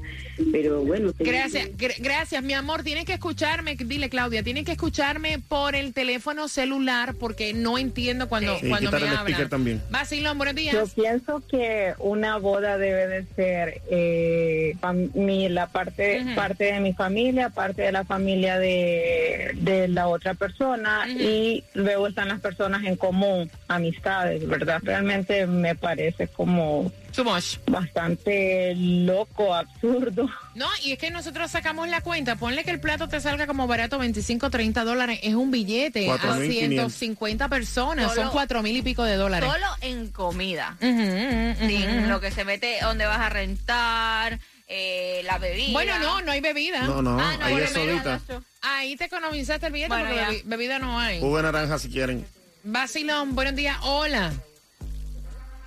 pero 0.53 0.83
bueno... 0.83 1.11
Gracias, 1.19 1.69
gr- 1.77 1.97
gracias, 1.99 2.43
mi 2.45 2.53
amor. 2.53 2.83
Tienes 2.85 3.07
que 3.07 3.15
escucharme, 3.15 3.75
dile 3.77 4.09
Claudia, 4.09 4.43
tienes 4.43 4.65
que 4.65 4.73
escucharme 4.73 5.41
por 5.49 5.75
el 5.75 5.95
teléfono 5.95 6.47
celular 6.49 7.15
porque 7.15 7.55
no 7.55 7.79
entiendo 7.79 8.29
cuando, 8.29 8.57
Sí, 8.59 8.69
cuando 8.69 8.93
me 8.93 8.99
el 8.99 9.09
hablan. 9.09 9.49
también. 9.49 9.83
Basilón, 9.91 10.37
buenos 10.39 10.55
días. 10.55 10.75
Yo 10.75 10.87
pienso 11.03 11.43
que 11.51 11.95
una 11.99 12.37
boda 12.37 12.77
debe 12.79 13.07
de 13.09 13.25
ser 13.35 13.81
eh, 13.91 14.77
mi- 15.15 15.49
la 15.49 15.67
parte 15.69 16.25
parte 16.37 16.65
de 16.65 16.81
mi 16.81 16.93
familia, 16.93 17.49
parte 17.49 17.83
de 17.83 17.91
la 17.93 18.05
familia 18.05 18.59
de, 18.59 19.53
de 19.57 19.89
la 19.89 20.09
otra 20.09 20.35
persona 20.35 21.09
y 21.09 21.65
luego 21.75 22.07
están 22.07 22.29
las 22.29 22.41
personas 22.41 22.85
en 22.85 22.97
común, 22.97 23.51
amistades, 23.67 24.47
¿verdad? 24.47 24.81
Realmente 24.85 25.22
me 25.47 25.75
parece 25.75 26.29
como 26.29 26.91
Too 27.15 27.25
much. 27.25 27.59
bastante 27.67 28.75
loco, 28.77 29.55
absurdo. 29.55 30.29
No, 30.55 30.67
y 30.85 30.93
es 30.93 30.99
que 30.99 31.11
nosotros 31.11 31.51
sacamos 31.51 31.89
la 31.89 32.01
cuenta. 32.01 32.37
Ponle 32.37 32.65
que 32.65 32.71
el 32.71 32.81
plato 32.81 33.09
te 33.09 33.21
salga 33.21 33.47
como 33.47 33.67
barato, 33.67 33.99
25, 33.99 34.51
30 34.51 34.85
dólares. 34.85 35.21
Es 35.23 35.35
un 35.35 35.51
billete 35.51 36.11
a 36.11 36.19
4.500. 36.19 36.53
150 36.69 37.49
personas. 37.49 38.09
Solo- 38.11 38.23
Son 38.23 38.31
cuatro 38.33 38.63
mil 38.63 38.77
y 38.77 38.83
pico 38.83 39.05
de 39.05 39.17
dólares. 39.17 39.51
Solo 39.51 39.67
en 39.81 40.09
comida. 40.09 40.77
Ujú. 40.81 42.09
lo 42.09 42.21
que 42.21 42.31
se 42.31 42.45
mete, 42.45 42.79
donde 42.83 43.07
vas 43.07 43.19
a 43.21 43.29
rentar, 43.29 44.39
eh, 44.69 45.23
la 45.25 45.39
bebida. 45.39 45.73
Bueno, 45.73 45.99
no, 45.99 46.23
no 46.23 46.33
hay 46.33 46.41
bebida. 46.41 46.83
No, 46.83 47.03
no, 47.03 47.19
Ah, 47.21 47.37
no, 47.39 47.45
ahí 47.47 47.57
es 47.57 47.71
solita. 47.71 48.21
Ahí 48.63 48.97
te 48.97 49.05
economizaste 49.05 49.67
el 49.67 49.73
billete 49.73 49.89
Bueno, 49.89 50.05
porque 50.09 50.21
ya. 50.21 50.29
bebi- 50.31 50.43
bebida 50.45 50.79
no 50.79 50.99
hay. 50.99 51.21
Jugo 51.21 51.37
de 51.39 51.43
naranja 51.43 51.79
si 51.79 51.89
quieren. 51.89 52.25
Basilón, 52.65 53.35
buenos 53.35 53.55
días. 53.57 53.77
Hola. 53.83 54.33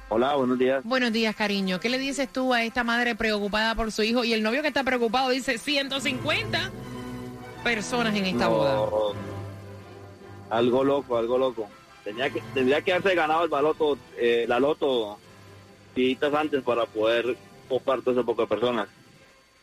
Hola, 0.09 0.35
buenos 0.35 0.59
días. 0.59 0.83
Buenos 0.83 1.11
días, 1.11 1.35
cariño. 1.35 1.79
¿Qué 1.79 1.89
le 1.89 1.97
dices 1.97 2.31
tú 2.31 2.53
a 2.53 2.63
esta 2.63 2.83
madre 2.83 3.15
preocupada 3.15 3.73
por 3.73 3.91
su 3.91 4.03
hijo? 4.03 4.23
Y 4.23 4.33
el 4.33 4.43
novio 4.43 4.61
que 4.61 4.67
está 4.67 4.83
preocupado 4.83 5.29
dice 5.29 5.57
150 5.57 6.71
personas 7.63 8.15
en 8.15 8.25
esta 8.25 8.47
boda. 8.47 8.75
No, 8.75 9.13
algo 10.49 10.83
loco, 10.83 11.17
algo 11.17 11.37
loco. 11.37 11.67
Tenía 12.03 12.29
que, 12.29 12.41
tendría 12.53 12.81
que 12.83 12.93
haberse 12.93 13.15
ganado 13.15 13.43
el 13.43 13.49
baloto, 13.49 13.97
eh, 14.17 14.45
la 14.47 14.59
loto 14.59 15.17
antes 16.37 16.61
para 16.63 16.85
poder 16.85 17.37
copar 17.69 18.01
todo 18.01 18.13
ese 18.13 18.23
poco 18.23 18.43
de 18.43 18.47
personas. 18.47 18.87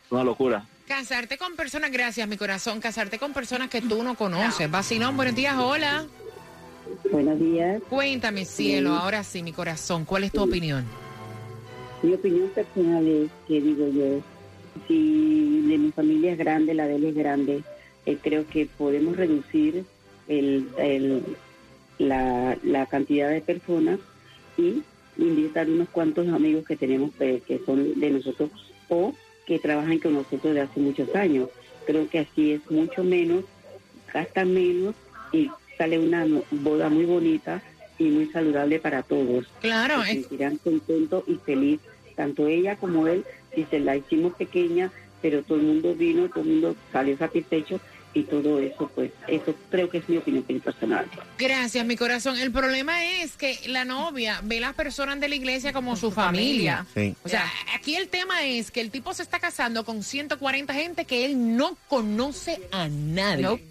Es 0.07 0.13
una 0.13 0.25
locura. 0.25 0.65
Casarte 0.89 1.39
con 1.39 1.55
personas, 1.55 1.93
gracias, 1.93 2.27
mi 2.27 2.37
corazón. 2.37 2.81
Casarte 2.81 3.19
con 3.19 3.33
personas 3.33 3.69
que 3.69 3.81
tú 3.81 4.03
no 4.03 4.17
conoces. 4.17 4.71
Basilón, 4.71 5.17
buenos 5.17 5.35
días. 5.35 5.57
Hola. 5.57 6.05
Buenos 7.13 7.39
días, 7.39 7.83
Cuéntame, 7.91 8.47
cielo. 8.47 8.91
Ahora 8.95 9.23
sí, 9.23 9.43
mi 9.43 9.53
corazón. 9.53 10.05
¿Cuál 10.07 10.25
es 10.25 10.33
tu 10.33 10.43
opinión? 10.43 10.85
mi 12.03 12.15
opinión 12.15 12.49
personal 12.49 13.07
es 13.07 13.31
que 13.47 13.61
digo 13.61 13.87
yo, 13.89 14.21
si 14.89 15.61
de 15.69 15.79
mi 15.79 15.93
familia 15.93 16.33
es 16.33 16.39
grande, 16.39 16.75
la 16.75 16.89
de 16.89 16.97
él 16.97 17.05
es 17.05 17.15
grande, 17.15 17.63
eh, 18.07 18.19
creo 18.21 18.45
que 18.49 18.67
podemos 18.77 19.17
reducir 19.17 19.85
el, 20.27 20.67
el- 20.79 21.23
la, 21.99 22.59
la 22.65 22.87
cantidad 22.87 23.31
de 23.31 23.41
personas 23.43 24.01
y 24.59 24.83
invitar 25.17 25.69
unos 25.69 25.89
cuantos 25.91 26.27
amigos 26.29 26.65
que 26.65 26.77
tenemos 26.77 27.11
eh, 27.21 27.41
que 27.47 27.61
son 27.65 28.01
de 28.01 28.11
nosotros 28.11 28.51
o 28.89 29.13
que 29.47 29.61
trabajan 29.61 29.99
con 30.01 30.15
nosotros 30.15 30.55
de 30.55 30.63
hace 30.63 30.81
muchos 30.81 31.15
años. 31.15 31.51
Creo 31.87 32.09
que 32.09 32.21
así 32.21 32.53
es 32.53 32.69
mucho 32.71 33.05
menos, 33.05 33.45
gastan 34.13 34.53
menos 34.53 34.97
y 35.31 35.49
sale 35.79 35.99
una 35.99 36.25
no- 36.25 36.45
boda 36.51 36.89
muy 36.89 37.05
bonita 37.05 37.63
y 37.99 38.05
muy 38.05 38.27
saludable 38.27 38.79
para 38.79 39.03
todos. 39.03 39.47
Claro, 39.61 40.03
se 40.05 40.13
es- 40.13 40.21
sentirán 40.27 40.57
contentos 40.59 41.25
y 41.27 41.37
feliz, 41.37 41.81
tanto 42.17 42.47
ella 42.47 42.77
como 42.77 43.07
él, 43.07 43.25
si 43.55 43.65
se 43.65 43.79
la 43.81 43.97
hicimos 43.97 44.35
pequeña, 44.35 44.91
pero 45.21 45.43
todo 45.43 45.59
el 45.59 45.65
mundo 45.65 45.95
vino, 45.95 46.29
todo 46.29 46.41
el 46.41 46.49
mundo 46.51 46.77
salió 46.93 47.17
satisfecho 47.17 47.81
y 48.15 48.25
todo 48.25 48.61
eso, 48.61 48.91
pues, 48.95 49.11
eso 49.27 49.55
creo 49.71 49.89
que 49.89 49.99
es 49.99 50.09
mi 50.09 50.19
opinión 50.19 50.43
personal. 50.61 51.07
gracias, 51.39 51.87
mi 51.87 51.97
corazón. 51.97 52.39
El 52.39 52.51
problema 52.53 53.05
es 53.23 53.37
que 53.39 53.59
la 53.69 53.85
novia 53.87 54.41
ve 54.45 54.61
las 54.61 54.75
personas 54.75 55.19
de 55.19 55.29
la 55.29 55.35
iglesia 55.35 55.73
como 55.73 55.97
su, 55.97 56.11
familia. 56.11 56.85
Sí. 56.95 57.15
O 57.25 57.29
sea, 57.29 57.51
aquí 57.75 57.95
el 57.97 58.09
tema 58.09 58.45
es 58.45 58.71
que 58.71 58.81
el 58.83 58.91
tipo 58.91 59.15
se 59.15 59.23
está 59.23 59.39
casando 59.41 59.85
con 59.85 60.03
140 60.03 60.75
gente 60.75 61.07
que 61.07 61.25
él 61.25 61.57
no 61.57 61.77
conoce 61.89 62.61
a 62.71 62.89
nadie. 62.89 63.43
Nope. 63.45 63.65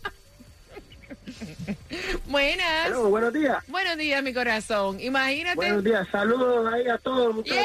Buenas. 2.27 2.87
Hello, 2.87 3.09
buenos 3.11 3.33
días. 3.33 3.63
Buenos 3.69 3.97
días, 3.97 4.23
mi 4.23 4.33
corazón. 4.33 5.01
Imagínate. 5.01 5.57
Buenos 5.57 5.85
días. 5.85 6.07
Saludos 6.11 6.73
ahí 6.73 6.89
a 6.89 6.99
todos, 6.99 7.35
muchachos. 7.35 7.65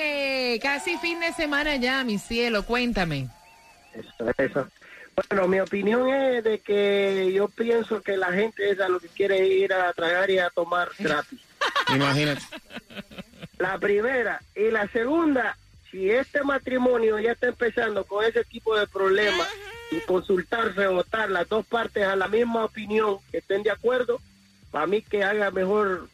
¡Yay! 0.00 0.58
Casi 0.60 0.96
fin 0.98 1.20
de 1.20 1.32
semana 1.32 1.76
ya, 1.76 2.02
mi 2.04 2.18
cielo. 2.18 2.64
Cuéntame. 2.64 3.28
Eso, 3.94 4.32
eso. 4.38 4.68
Bueno, 5.14 5.46
mi 5.46 5.60
opinión 5.60 6.08
es 6.08 6.42
de 6.42 6.58
que 6.58 7.32
yo 7.32 7.48
pienso 7.48 8.02
que 8.02 8.16
la 8.16 8.32
gente 8.32 8.70
es 8.70 8.80
a 8.80 8.88
lo 8.88 8.98
que 8.98 9.08
quiere 9.08 9.46
ir 9.46 9.72
a 9.72 9.92
tragar 9.92 10.30
y 10.30 10.38
a 10.38 10.50
tomar 10.50 10.90
gratis. 10.98 11.40
Imagínate. 11.94 12.42
La 13.58 13.78
primera. 13.78 14.42
Y 14.56 14.70
la 14.70 14.88
segunda, 14.88 15.56
si 15.90 16.10
este 16.10 16.42
matrimonio 16.42 17.18
ya 17.20 17.32
está 17.32 17.46
empezando 17.48 18.04
con 18.04 18.24
ese 18.24 18.44
tipo 18.44 18.76
de 18.76 18.86
problemas 18.88 19.48
y 19.92 20.00
consultarse, 20.00 20.86
votar 20.88 21.30
las 21.30 21.48
dos 21.48 21.64
partes 21.66 22.04
a 22.04 22.16
la 22.16 22.26
misma 22.26 22.64
opinión, 22.64 23.18
que 23.30 23.38
estén 23.38 23.62
de 23.62 23.70
acuerdo, 23.70 24.20
para 24.72 24.88
mí 24.88 25.02
que 25.02 25.22
haga 25.22 25.52
mejor 25.52 26.08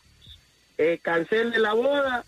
eh, 0.76 0.98
cancele 1.00 1.58
la 1.58 1.72
boda 1.72 2.24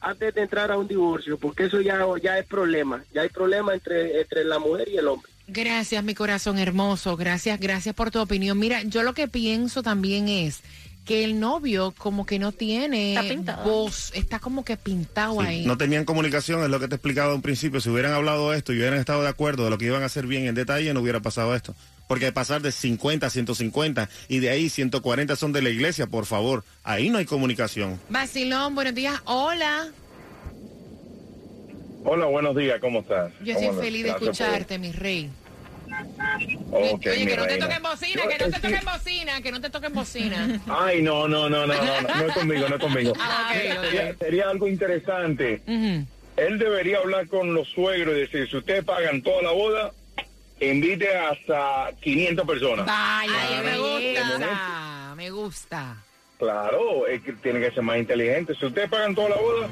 antes 0.00 0.34
de 0.34 0.42
entrar 0.42 0.72
a 0.72 0.76
un 0.76 0.88
divorcio, 0.88 1.38
porque 1.38 1.64
eso 1.64 1.80
ya, 1.80 2.04
ya 2.20 2.38
es 2.38 2.46
problema. 2.46 3.04
Ya 3.12 3.22
hay 3.22 3.28
problema 3.28 3.74
entre, 3.74 4.20
entre 4.20 4.44
la 4.44 4.58
mujer 4.58 4.88
y 4.88 4.96
el 4.96 5.06
hombre. 5.06 5.30
Gracias, 5.48 6.02
mi 6.02 6.14
corazón 6.14 6.58
hermoso. 6.58 7.16
Gracias, 7.16 7.60
gracias 7.60 7.94
por 7.94 8.10
tu 8.10 8.20
opinión. 8.20 8.58
Mira, 8.58 8.82
yo 8.82 9.02
lo 9.02 9.14
que 9.14 9.28
pienso 9.28 9.82
también 9.82 10.28
es 10.28 10.60
que 11.06 11.22
el 11.22 11.38
novio 11.38 11.94
como 11.96 12.26
que 12.26 12.38
no 12.38 12.50
tiene 12.50 13.16
voz, 13.64 14.10
está 14.14 14.40
como 14.40 14.64
que 14.64 14.76
pintado 14.76 15.40
Sí, 15.40 15.46
ahí. 15.46 15.64
No 15.66 15.78
tenían 15.78 16.04
comunicación, 16.04 16.62
es 16.64 16.68
lo 16.68 16.80
que 16.80 16.88
te 16.88 16.94
he 16.94 16.96
explicado 16.96 17.34
en 17.34 17.42
principio. 17.42 17.80
Si 17.80 17.88
hubieran 17.88 18.12
hablado 18.12 18.50
de 18.50 18.58
esto 18.58 18.72
y 18.72 18.78
hubieran 18.78 18.98
estado 18.98 19.22
de 19.22 19.28
acuerdo 19.28 19.64
de 19.64 19.70
lo 19.70 19.78
que 19.78 19.86
iban 19.86 20.02
a 20.02 20.06
hacer 20.06 20.26
bien 20.26 20.46
en 20.46 20.56
detalle, 20.56 20.92
no 20.92 21.00
hubiera 21.00 21.20
pasado 21.20 21.54
esto. 21.54 21.76
Porque 22.08 22.30
pasar 22.32 22.60
de 22.60 22.72
50 22.72 23.26
a 23.26 23.30
150 23.30 24.08
y 24.28 24.40
de 24.40 24.50
ahí 24.50 24.68
140 24.68 25.36
son 25.36 25.52
de 25.52 25.62
la 25.62 25.70
iglesia, 25.70 26.08
por 26.08 26.26
favor. 26.26 26.64
Ahí 26.82 27.08
no 27.08 27.18
hay 27.18 27.24
comunicación. 27.24 28.00
Vacilón, 28.08 28.74
buenos 28.74 28.94
días. 28.94 29.20
Hola. 29.24 29.88
Hola, 32.08 32.26
buenos 32.26 32.54
días, 32.54 32.78
¿cómo 32.80 33.00
estás? 33.00 33.32
Yo 33.42 33.54
¿Cómo 33.54 33.70
estoy 33.70 33.84
feliz 33.84 34.04
de 34.04 34.10
escucharte, 34.10 34.78
mi 34.78 34.92
rey. 34.92 35.28
Ok, 36.70 37.06
Oye, 37.10 37.26
que 37.26 37.36
no 37.36 37.46
te 37.46 37.56
toquen 37.58 37.82
bocina, 37.82 38.22
Yo- 38.22 38.28
que 38.28 38.38
no 38.38 38.50
te 38.50 38.60
toquen 38.60 38.84
bocina, 38.84 39.42
que 39.42 39.50
no 39.52 39.60
te 39.60 39.70
toquen 39.70 39.92
bocina. 39.92 40.60
Ay, 40.68 41.02
no, 41.02 41.26
no, 41.26 41.48
no, 41.48 41.66
no, 41.66 41.74
no, 41.74 42.00
no, 42.02 42.14
no 42.14 42.26
es 42.28 42.32
conmigo, 42.34 42.68
no 42.68 42.76
es 42.76 42.80
conmigo. 42.82 43.12
Ah. 43.20 43.52
Sería, 43.54 44.14
sería 44.18 44.50
algo 44.50 44.68
interesante. 44.68 45.62
Él 46.36 46.58
debería 46.58 46.98
hablar 46.98 47.26
con 47.28 47.54
los 47.54 47.68
suegros 47.70 48.14
y 48.16 48.20
decir, 48.20 48.48
si 48.48 48.56
ustedes 48.56 48.84
pagan 48.84 49.22
toda 49.22 49.42
la 49.42 49.50
boda, 49.50 49.90
invite 50.60 51.08
hasta 51.16 51.90
500 52.02 52.46
personas. 52.46 52.86
Vaya, 52.86 53.62
me 53.64 53.70
De 53.72 53.78
momento. 53.78 54.20
gusta, 54.38 55.14
me 55.16 55.30
gusta. 55.30 55.96
Claro, 56.38 57.06
es 57.08 57.22
que 57.22 57.32
tiene 57.32 57.58
que 57.60 57.70
ser 57.72 57.82
más 57.82 57.96
inteligente. 57.96 58.54
Si 58.54 58.66
ustedes 58.66 58.88
pagan 58.90 59.14
toda 59.14 59.30
la 59.30 59.36
boda, 59.36 59.68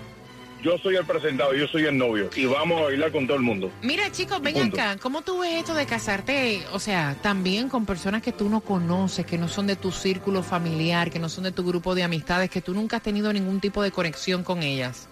yo 0.65 0.79
soy 0.79 0.97
el 0.97 1.05
presentado, 1.05 1.53
yo 1.55 1.69
soy 1.69 1.85
el 1.85 1.97
novio 1.97 2.31
y 2.35 2.47
vamos 2.47 2.81
a 2.81 2.85
bailar 2.85 3.13
con 3.13 3.27
todo 3.27 3.37
el 3.37 3.43
mundo. 3.43 3.71
Mira, 3.83 4.11
chicos, 4.11 4.41
ven 4.41 4.55
Punto. 4.55 4.77
acá. 4.81 4.97
¿Cómo 4.97 5.21
tú 5.21 5.41
ves 5.41 5.57
esto 5.57 5.75
de 5.75 5.85
casarte, 5.85 6.63
o 6.73 6.79
sea, 6.79 7.17
también 7.21 7.69
con 7.69 7.85
personas 7.85 8.23
que 8.23 8.33
tú 8.33 8.49
no 8.49 8.61
conoces, 8.63 9.27
que 9.27 9.37
no 9.37 9.47
son 9.47 9.67
de 9.67 9.77
tu 9.77 9.93
círculo 9.93 10.43
familiar, 10.43 11.11
que 11.11 11.19
no 11.19 11.29
son 11.29 11.45
de 11.45 11.53
tu 11.53 11.65
grupo 11.65 11.95
de 11.95 12.03
amistades, 12.03 12.49
que 12.49 12.63
tú 12.63 12.73
nunca 12.73 12.97
has 12.97 13.03
tenido 13.03 13.31
ningún 13.33 13.61
tipo 13.61 13.83
de 13.83 13.91
conexión 13.91 14.43
con 14.43 14.63
ellas? 14.63 15.07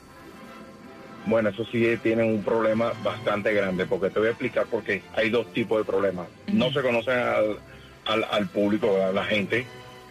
Bueno, 1.27 1.51
eso 1.51 1.65
sí 1.71 1.87
tiene 2.03 2.25
un 2.25 2.43
problema 2.43 2.93
bastante 3.05 3.53
grande, 3.53 3.85
porque 3.85 4.09
te 4.09 4.19
voy 4.19 4.29
a 4.29 4.31
explicar 4.31 4.67
por 4.67 4.83
qué. 4.83 5.03
Hay 5.15 5.29
dos 5.29 5.53
tipos 5.53 5.79
de 5.79 5.85
problemas. 5.85 6.29
No 6.47 6.73
se 6.73 6.81
conocen 6.81 7.19
al, 7.19 7.59
al, 8.07 8.27
al 8.31 8.49
público, 8.49 8.97
a 9.01 9.13
la 9.13 9.25
gente 9.25 9.67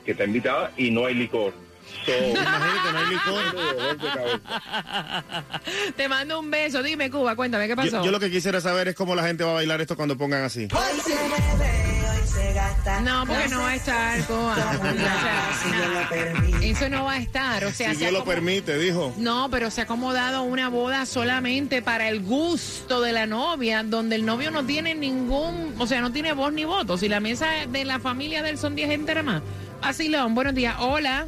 que 0.05 0.11
está 0.11 0.23
invitada 0.23 0.71
y 0.77 0.91
no 0.91 1.07
hay 1.07 1.15
licor. 1.15 1.53
So, 2.05 2.11
Imagínate, 2.11 2.91
no 2.93 2.99
hay. 2.99 3.51
Te 5.95 6.07
mando 6.09 6.39
un 6.39 6.49
beso. 6.49 6.81
Dime, 6.81 7.09
Cuba, 7.11 7.35
cuéntame, 7.35 7.67
¿qué 7.67 7.75
pasó? 7.75 7.97
Yo, 7.97 8.05
yo 8.05 8.11
lo 8.11 8.19
que 8.19 8.31
quisiera 8.31 8.59
saber 8.61 8.87
es 8.87 8.95
cómo 8.95 9.15
la 9.15 9.23
gente 9.23 9.43
va 9.43 9.51
a 9.51 9.53
bailar 9.55 9.81
esto 9.81 9.95
cuando 9.95 10.17
pongan 10.17 10.43
así. 10.43 10.67
Hoy 10.73 10.99
se 11.03 11.13
bebe, 11.13 12.01
hoy 12.09 12.27
se 12.27 12.53
gasta. 12.53 13.01
No, 13.01 13.25
porque 13.27 13.47
no 13.49 13.59
va 13.59 13.69
a 13.69 13.75
estar, 13.75 14.23
Cuba. 14.25 14.55
O 14.81 16.13
sea, 16.13 16.39
eso 16.61 16.89
no 16.89 17.05
va 17.05 17.13
a 17.13 17.17
estar. 17.17 17.63
O 17.65 17.71
sea, 17.71 17.89
Si 17.89 17.95
se 17.95 17.99
Dios 18.01 18.13
lo 18.13 18.23
permite, 18.25 18.77
dijo. 18.77 19.13
No, 19.17 19.49
pero 19.49 19.69
se 19.71 19.81
ha 19.81 19.83
acomodado 19.85 20.43
una 20.43 20.69
boda 20.69 21.05
solamente 21.05 21.81
para 21.81 22.09
el 22.09 22.21
gusto 22.21 23.01
de 23.01 23.11
la 23.13 23.25
novia, 23.27 23.83
donde 23.83 24.15
el 24.15 24.25
novio 24.25 24.51
no 24.51 24.65
tiene 24.65 24.95
ningún, 24.95 25.75
o 25.77 25.87
sea, 25.87 26.01
no 26.01 26.11
tiene 26.11 26.33
voz 26.33 26.51
ni 26.53 26.65
voto. 26.65 26.97
Si 26.97 27.07
la 27.09 27.19
mesa 27.19 27.47
de 27.67 27.85
la 27.85 27.99
familia 27.99 28.41
de 28.43 28.51
él 28.51 28.57
son 28.57 28.75
10 28.75 28.89
gente 28.89 29.13
nada 29.15 29.23
más. 29.23 29.41
Así, 29.81 30.09
León, 30.09 30.33
buenos 30.35 30.53
días. 30.55 30.75
Hola. 30.79 31.27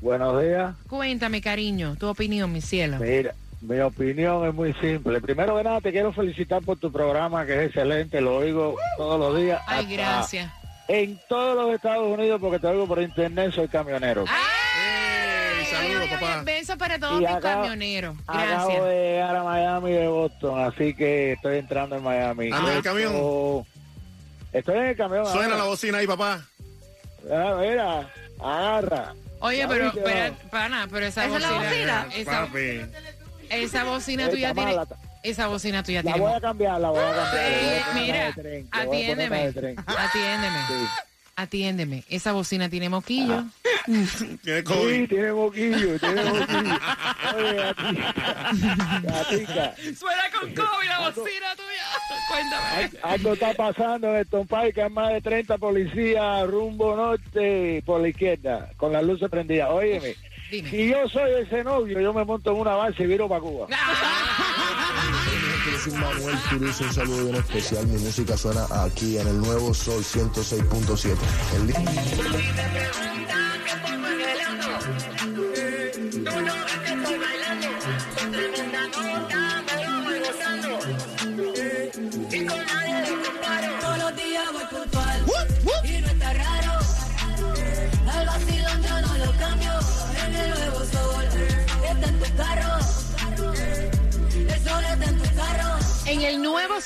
Buenos 0.00 0.42
días. 0.42 0.74
Cuéntame, 0.88 1.40
cariño, 1.40 1.96
tu 1.98 2.08
opinión, 2.08 2.52
mi 2.52 2.60
cielo. 2.60 2.98
Mira, 2.98 3.34
mi 3.60 3.80
opinión 3.80 4.46
es 4.46 4.54
muy 4.54 4.72
simple. 4.74 5.20
Primero 5.20 5.56
que 5.56 5.64
nada, 5.64 5.80
te 5.80 5.90
quiero 5.90 6.12
felicitar 6.12 6.62
por 6.62 6.78
tu 6.78 6.92
programa, 6.92 7.44
que 7.46 7.54
es 7.54 7.66
excelente. 7.68 8.20
Lo 8.20 8.36
oigo 8.36 8.76
todos 8.96 9.18
los 9.18 9.36
días. 9.40 9.60
Ay, 9.66 9.86
gracias. 9.96 10.52
En 10.88 11.18
todos 11.28 11.56
los 11.56 11.74
Estados 11.74 12.06
Unidos, 12.06 12.40
porque 12.40 12.58
te 12.60 12.66
oigo 12.68 12.86
por 12.86 13.00
internet, 13.02 13.52
soy 13.52 13.66
camionero. 13.68 14.24
Saludos, 15.70 16.08
papá. 16.10 16.42
Besos 16.44 16.76
para 16.76 16.98
todos 16.98 17.14
Y 17.16 17.24
mis 17.24 17.28
acabo- 17.28 17.62
camioneros. 17.62 18.16
Acabo 18.28 18.46
Gracias. 18.68 18.84
de 18.84 18.94
llegar 18.94 19.36
a 19.36 19.42
Miami 19.42 19.92
de 19.92 20.06
Boston, 20.08 20.60
así 20.60 20.94
que 20.94 21.32
estoy 21.32 21.58
entrando 21.58 21.96
en 21.96 22.04
Miami. 22.04 22.52
¿Anda 22.52 22.70
en 22.70 22.76
el 22.76 22.82
camión? 22.84 23.12
Estoy 24.52 24.76
en 24.76 24.84
el 24.84 24.96
camión. 24.96 25.26
Suena 25.26 25.44
ahora. 25.46 25.56
la 25.58 25.64
bocina 25.64 25.98
ahí, 25.98 26.06
papá. 26.06 26.46
Ah, 27.32 27.56
mira, 27.60 28.08
agarra. 28.40 29.14
Oye, 29.40 29.66
pero, 29.68 29.92
va. 29.92 30.48
pana, 30.50 30.88
pero 30.90 31.06
esa 31.06 31.26
¿Esa 31.26 31.36
es 31.36 31.42
la 31.42 31.50
bocina. 31.52 31.68
bocina? 31.68 32.06
Esa, 32.16 32.46
Papi. 32.46 32.80
esa 33.50 33.84
bocina 33.84 34.28
tuya 34.30 34.54
tiene. 34.54 34.70
mala. 34.74 34.86
Esa 35.22 35.46
bocina 35.48 35.82
tuya 35.82 36.02
La 36.02 36.12
tiene. 36.12 36.18
voy 36.26 36.32
a 36.36 36.40
cambiar, 36.40 36.80
la 36.80 36.90
voy 36.90 37.00
a 37.02 37.12
cambiar. 37.14 37.34
Le 37.34 37.58
voy 37.66 37.74
a 37.76 37.84
Sí, 37.84 37.90
mira, 37.94 38.32
tren, 38.34 38.68
atiéndeme, 38.70 39.44
de 39.46 39.52
tren. 39.52 39.76
atiéndeme, 39.86 40.58
atiéndeme. 41.36 42.04
Esa 42.08 42.32
bocina 42.32 42.68
tiene 42.68 42.88
moquillo. 42.88 43.44
Tiene 44.42 44.62
Sí, 44.66 45.06
tiene 45.08 45.32
moquillo, 45.32 45.96
tiene 46.00 46.24
moquillo. 46.24 46.78
Oye, 47.36 47.74
gatica, 49.02 49.74
Suena 49.96 50.22
con 50.40 50.54
COVID 50.54 50.88
la 50.88 50.98
bocina 51.00 51.54
tuya. 51.54 51.75
Cuéntame. 52.28 52.90
algo 53.02 53.32
está 53.32 53.54
pasando 53.54 54.08
en 54.08 54.16
el 54.16 54.26
Pike, 54.26 54.72
que 54.72 54.82
hay 54.82 54.90
más 54.90 55.12
de 55.12 55.20
30 55.20 55.58
policías 55.58 56.46
rumbo 56.46 56.96
norte 56.96 57.82
por 57.84 58.00
la 58.00 58.08
izquierda, 58.08 58.70
con 58.76 58.92
las 58.92 59.04
luces 59.04 59.28
prendidas. 59.30 59.70
Óyeme, 59.70 60.14
si 60.50 60.88
yo 60.88 61.08
soy 61.08 61.32
ese 61.42 61.64
novio, 61.64 62.00
yo 62.00 62.12
me 62.12 62.24
monto 62.24 62.52
en 62.52 62.58
una 62.58 62.74
base 62.74 63.02
y 63.02 63.06
viro 63.06 63.28
para 63.28 63.40
Cuba. 63.40 63.66
Yo 65.66 65.78
soy 65.78 65.92
Manuel 65.94 66.36
Turizo, 66.48 66.84
un 66.84 66.92
saludo 66.92 67.24
bien 67.24 67.36
especial. 67.36 67.86
Mi 67.88 67.98
música 67.98 68.36
suena 68.36 68.66
aquí 68.84 69.18
en 69.18 69.26
el 69.26 69.40
nuevo 69.40 69.74
Sol 69.74 70.00
106.7. 70.04 71.16
El 71.56 71.66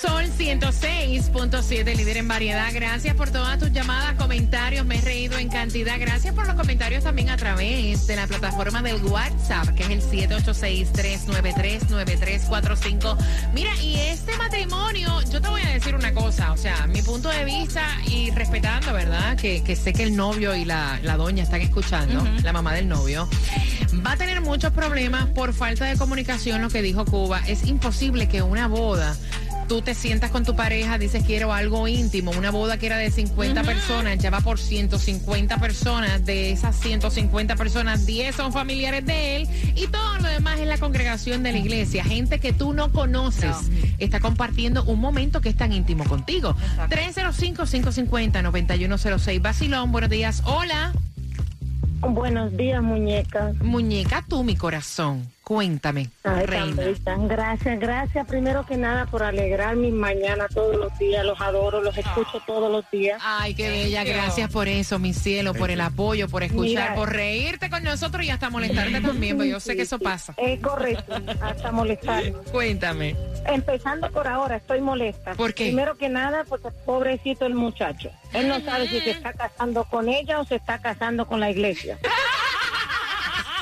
Sol 0.00 0.24
106.7, 0.38 1.94
líder 1.94 2.16
en 2.16 2.26
variedad. 2.26 2.70
Gracias 2.72 3.14
por 3.14 3.30
todas 3.30 3.58
tus 3.58 3.70
llamadas, 3.70 4.14
comentarios. 4.14 4.86
Me 4.86 4.96
he 4.96 5.02
reído 5.02 5.36
en 5.36 5.50
cantidad. 5.50 6.00
Gracias 6.00 6.34
por 6.34 6.46
los 6.46 6.56
comentarios 6.56 7.04
también 7.04 7.28
a 7.28 7.36
través 7.36 8.06
de 8.06 8.16
la 8.16 8.26
plataforma 8.26 8.80
del 8.80 9.04
WhatsApp, 9.04 9.68
que 9.74 9.82
es 9.82 9.90
el 9.90 10.00
786-393-9345. 10.30 13.18
Mira, 13.52 13.76
y 13.82 13.96
este 13.96 14.34
matrimonio, 14.38 15.20
yo 15.30 15.42
te 15.42 15.48
voy 15.48 15.60
a 15.60 15.68
decir 15.68 15.94
una 15.94 16.14
cosa. 16.14 16.52
O 16.52 16.56
sea, 16.56 16.86
mi 16.86 17.02
punto 17.02 17.28
de 17.28 17.44
vista 17.44 17.84
y 18.06 18.30
respetando, 18.30 18.94
¿verdad? 18.94 19.36
Que, 19.36 19.62
que 19.62 19.76
sé 19.76 19.92
que 19.92 20.04
el 20.04 20.16
novio 20.16 20.54
y 20.54 20.64
la, 20.64 20.98
la 21.02 21.18
doña 21.18 21.42
están 21.42 21.60
escuchando, 21.60 22.26
la 22.42 22.54
mamá 22.54 22.72
del 22.72 22.88
novio. 22.88 23.28
Va 24.06 24.12
a 24.12 24.16
tener 24.16 24.40
muchos 24.40 24.72
problemas 24.72 25.26
por 25.30 25.52
falta 25.52 25.84
de 25.84 25.98
comunicación, 25.98 26.62
lo 26.62 26.70
que 26.70 26.80
dijo 26.80 27.04
Cuba. 27.04 27.42
Es 27.46 27.66
imposible 27.66 28.28
que 28.28 28.40
una 28.40 28.66
boda 28.66 29.14
tú 29.70 29.80
te 29.82 29.94
sientas 29.94 30.32
con 30.32 30.44
tu 30.44 30.56
pareja, 30.56 30.98
dices 30.98 31.22
quiero 31.24 31.52
algo 31.52 31.86
íntimo, 31.86 32.32
una 32.32 32.50
boda 32.50 32.76
que 32.76 32.86
era 32.86 32.96
de 32.96 33.08
50 33.08 33.62
personas, 33.62 34.18
ya 34.18 34.28
va 34.28 34.40
por 34.40 34.58
150 34.58 35.58
personas, 35.58 36.26
de 36.26 36.50
esas 36.50 36.74
150 36.80 37.54
personas, 37.54 38.04
10 38.04 38.34
son 38.34 38.52
familiares 38.52 39.06
de 39.06 39.36
él 39.36 39.48
y 39.76 39.86
todo 39.86 40.18
lo 40.18 40.26
demás 40.26 40.58
es 40.58 40.66
la 40.66 40.78
congregación 40.78 41.44
de 41.44 41.52
la 41.52 41.58
iglesia, 41.58 42.02
gente 42.02 42.40
que 42.40 42.52
tú 42.52 42.72
no 42.72 42.90
conoces, 42.90 43.54
está 44.00 44.18
compartiendo 44.18 44.82
un 44.82 44.98
momento 44.98 45.40
que 45.40 45.50
es 45.50 45.56
tan 45.56 45.72
íntimo 45.72 46.04
contigo. 46.04 46.56
305-550-9106, 46.88 49.40
Basilón, 49.40 49.92
buenos 49.92 50.10
días, 50.10 50.42
hola. 50.46 50.92
Buenos 52.00 52.56
días, 52.56 52.82
muñeca. 52.82 53.52
Muñeca, 53.62 54.24
tú, 54.28 54.42
mi 54.42 54.56
corazón. 54.56 55.28
Cuéntame, 55.50 56.10
Ay, 56.22 56.46
tan 56.46 56.46
reina. 56.46 56.76
bella. 56.76 57.16
Gracias, 57.26 57.80
gracias 57.80 58.24
primero 58.28 58.64
que 58.64 58.76
nada 58.76 59.06
por 59.06 59.24
alegrar 59.24 59.74
mi 59.74 59.90
mañana 59.90 60.46
todos 60.46 60.76
los 60.76 60.96
días. 60.96 61.24
Los 61.24 61.40
adoro, 61.40 61.82
los 61.82 61.98
escucho 61.98 62.40
todos 62.46 62.70
los 62.70 62.88
días. 62.92 63.20
Ay, 63.20 63.54
qué 63.54 63.68
bella. 63.68 64.04
Gracias 64.04 64.48
por 64.52 64.68
eso, 64.68 65.00
mi 65.00 65.12
cielo, 65.12 65.52
por 65.52 65.72
el 65.72 65.80
apoyo, 65.80 66.28
por 66.28 66.44
escuchar, 66.44 66.90
Mira. 66.90 66.94
por 66.94 67.12
reírte 67.12 67.68
con 67.68 67.82
nosotros 67.82 68.24
y 68.24 68.30
hasta 68.30 68.48
molestarte 68.48 69.00
también, 69.00 69.36
porque 69.36 69.50
yo 69.50 69.58
sé 69.58 69.74
que 69.74 69.82
eso 69.82 69.98
pasa. 69.98 70.34
Es 70.36 70.60
correcto, 70.60 71.16
hasta 71.40 71.72
molestar. 71.72 72.30
Cuéntame. 72.52 73.16
Empezando 73.44 74.08
por 74.12 74.28
ahora, 74.28 74.54
estoy 74.54 74.80
molesta. 74.80 75.34
¿Por 75.34 75.52
qué? 75.52 75.64
Primero 75.64 75.96
que 75.96 76.08
nada, 76.08 76.44
porque 76.48 76.68
pobrecito 76.86 77.44
el 77.44 77.54
muchacho. 77.56 78.12
Él 78.34 78.46
no 78.46 78.60
sabe 78.60 78.86
si 78.86 79.00
se 79.00 79.10
está 79.10 79.32
casando 79.32 79.82
con 79.82 80.08
ella 80.08 80.38
o 80.38 80.44
se 80.44 80.54
está 80.54 80.78
casando 80.80 81.26
con 81.26 81.40
la 81.40 81.50
iglesia. 81.50 81.98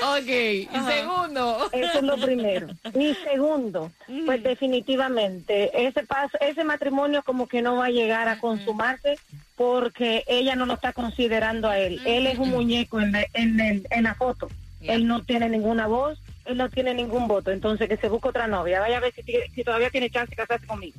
ok, 0.04 0.72
segundo. 0.90 1.70
Eso 1.72 1.98
es 2.00 2.04
lo 2.04 2.18
primero. 2.18 2.68
Y 2.94 3.16
segundo, 3.24 3.92
pues 4.26 4.44
definitivamente, 4.44 5.88
ese 5.88 6.04
paso, 6.04 6.38
ese 6.42 6.64
matrimonio 6.64 7.24
como 7.24 7.48
que 7.48 7.62
no 7.62 7.76
va 7.78 7.86
a 7.86 7.90
llegar 7.92 8.28
a 8.28 8.40
consumarse 8.40 9.18
porque 9.56 10.24
ella 10.28 10.56
no 10.56 10.66
lo 10.66 10.74
está 10.76 10.94
considerando 10.94 11.70
a 11.70 11.78
él. 11.78 12.02
Él 12.06 12.28
es 12.28 12.38
un 12.38 12.50
muñeco 12.52 13.00
en 13.02 13.12
la, 13.12 13.26
en 13.34 13.60
el- 13.60 13.88
en 13.90 14.04
la 14.04 14.16
foto. 14.16 14.50
Él 14.82 15.08
no 15.08 15.22
tiene 15.24 15.50
ninguna 15.50 15.88
voz, 15.88 16.18
él 16.46 16.56
no 16.58 16.70
tiene 16.70 16.94
ningún 16.94 17.28
voto. 17.28 17.52
Entonces 17.52 17.90
que 17.90 17.98
se 17.98 18.08
busque 18.08 18.30
otra 18.30 18.48
novia. 18.48 18.80
Vaya 18.80 18.98
a 18.98 19.02
ver 19.02 19.14
si, 19.14 19.24
si 19.54 19.64
todavía 19.64 19.90
tiene 19.90 20.10
chance 20.10 20.30
de 20.32 20.36
casarse 20.38 20.66
conmigo. 20.66 20.98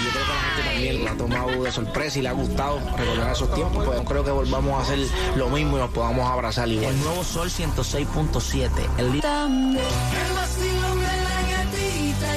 Y 0.00 0.04
yo 0.04 0.10
creo 0.10 0.24
que 0.24 0.32
la 0.32 0.40
gente 0.40 0.62
también 0.68 1.04
lo 1.04 1.10
ha 1.10 1.16
tomado 1.16 1.62
de 1.62 1.72
sorpresa 1.72 2.18
y 2.18 2.22
le 2.22 2.28
ha 2.28 2.32
gustado 2.32 2.80
recordar 2.96 3.32
esos 3.32 3.52
tiempos. 3.54 3.84
Pues 3.84 4.00
creo 4.02 4.24
que 4.24 4.30
volvamos 4.30 4.78
a 4.78 4.82
hacer 4.82 4.98
lo 5.36 5.48
mismo 5.48 5.76
y 5.76 5.80
nos 5.80 5.90
podamos 5.90 6.30
abrazar 6.30 6.68
igual. 6.68 6.94
El 6.94 7.00
nuevo 7.00 7.24
Sol 7.24 7.50
106.7. 7.50 8.70
El 8.98 9.20
la 9.20 9.48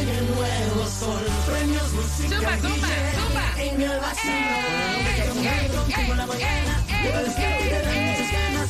y 0.02 0.10
el 0.10 0.36
nuevo 0.36 0.88
sol. 0.88 1.22
Premios, 1.46 1.94
música. 1.94 2.58
En 3.58 3.82
el. 3.82 4.00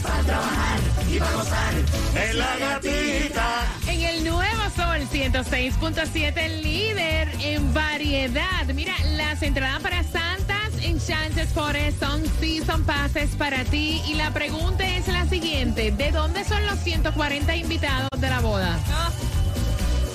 Para 0.02 0.24
trabajar 0.24 0.80
y 1.10 1.20
para 1.20 1.32
gozar. 1.34 1.74
Es 2.16 2.36
la 2.36 2.58
gatita. 2.58 3.68
En 3.88 4.02
el 4.02 4.24
nuevo 4.24 4.62
Sol 4.76 5.08
106.7, 5.12 6.38
el 6.38 6.62
líder 6.62 7.30
en 7.42 7.74
variedad. 7.74 8.66
Mira, 8.74 8.94
las 9.16 9.42
entradas 9.42 9.82
para 9.82 10.04
Santas 10.04 10.72
Enchanted 10.82 11.48
Forest 11.50 12.00
son 12.00 12.24
season 12.40 12.84
passes 12.84 13.30
para 13.32 13.64
ti. 13.66 14.02
Y 14.08 14.14
la 14.16 14.32
pregunta 14.32 14.88
es 14.88 15.08
la 15.08 15.26
siguiente: 15.28 15.92
¿de 15.92 16.12
dónde 16.12 16.44
son 16.46 16.66
los 16.66 16.80
140 16.80 17.56
invitados 17.56 18.10
de 18.18 18.30
la 18.30 18.40
boda? 18.40 18.78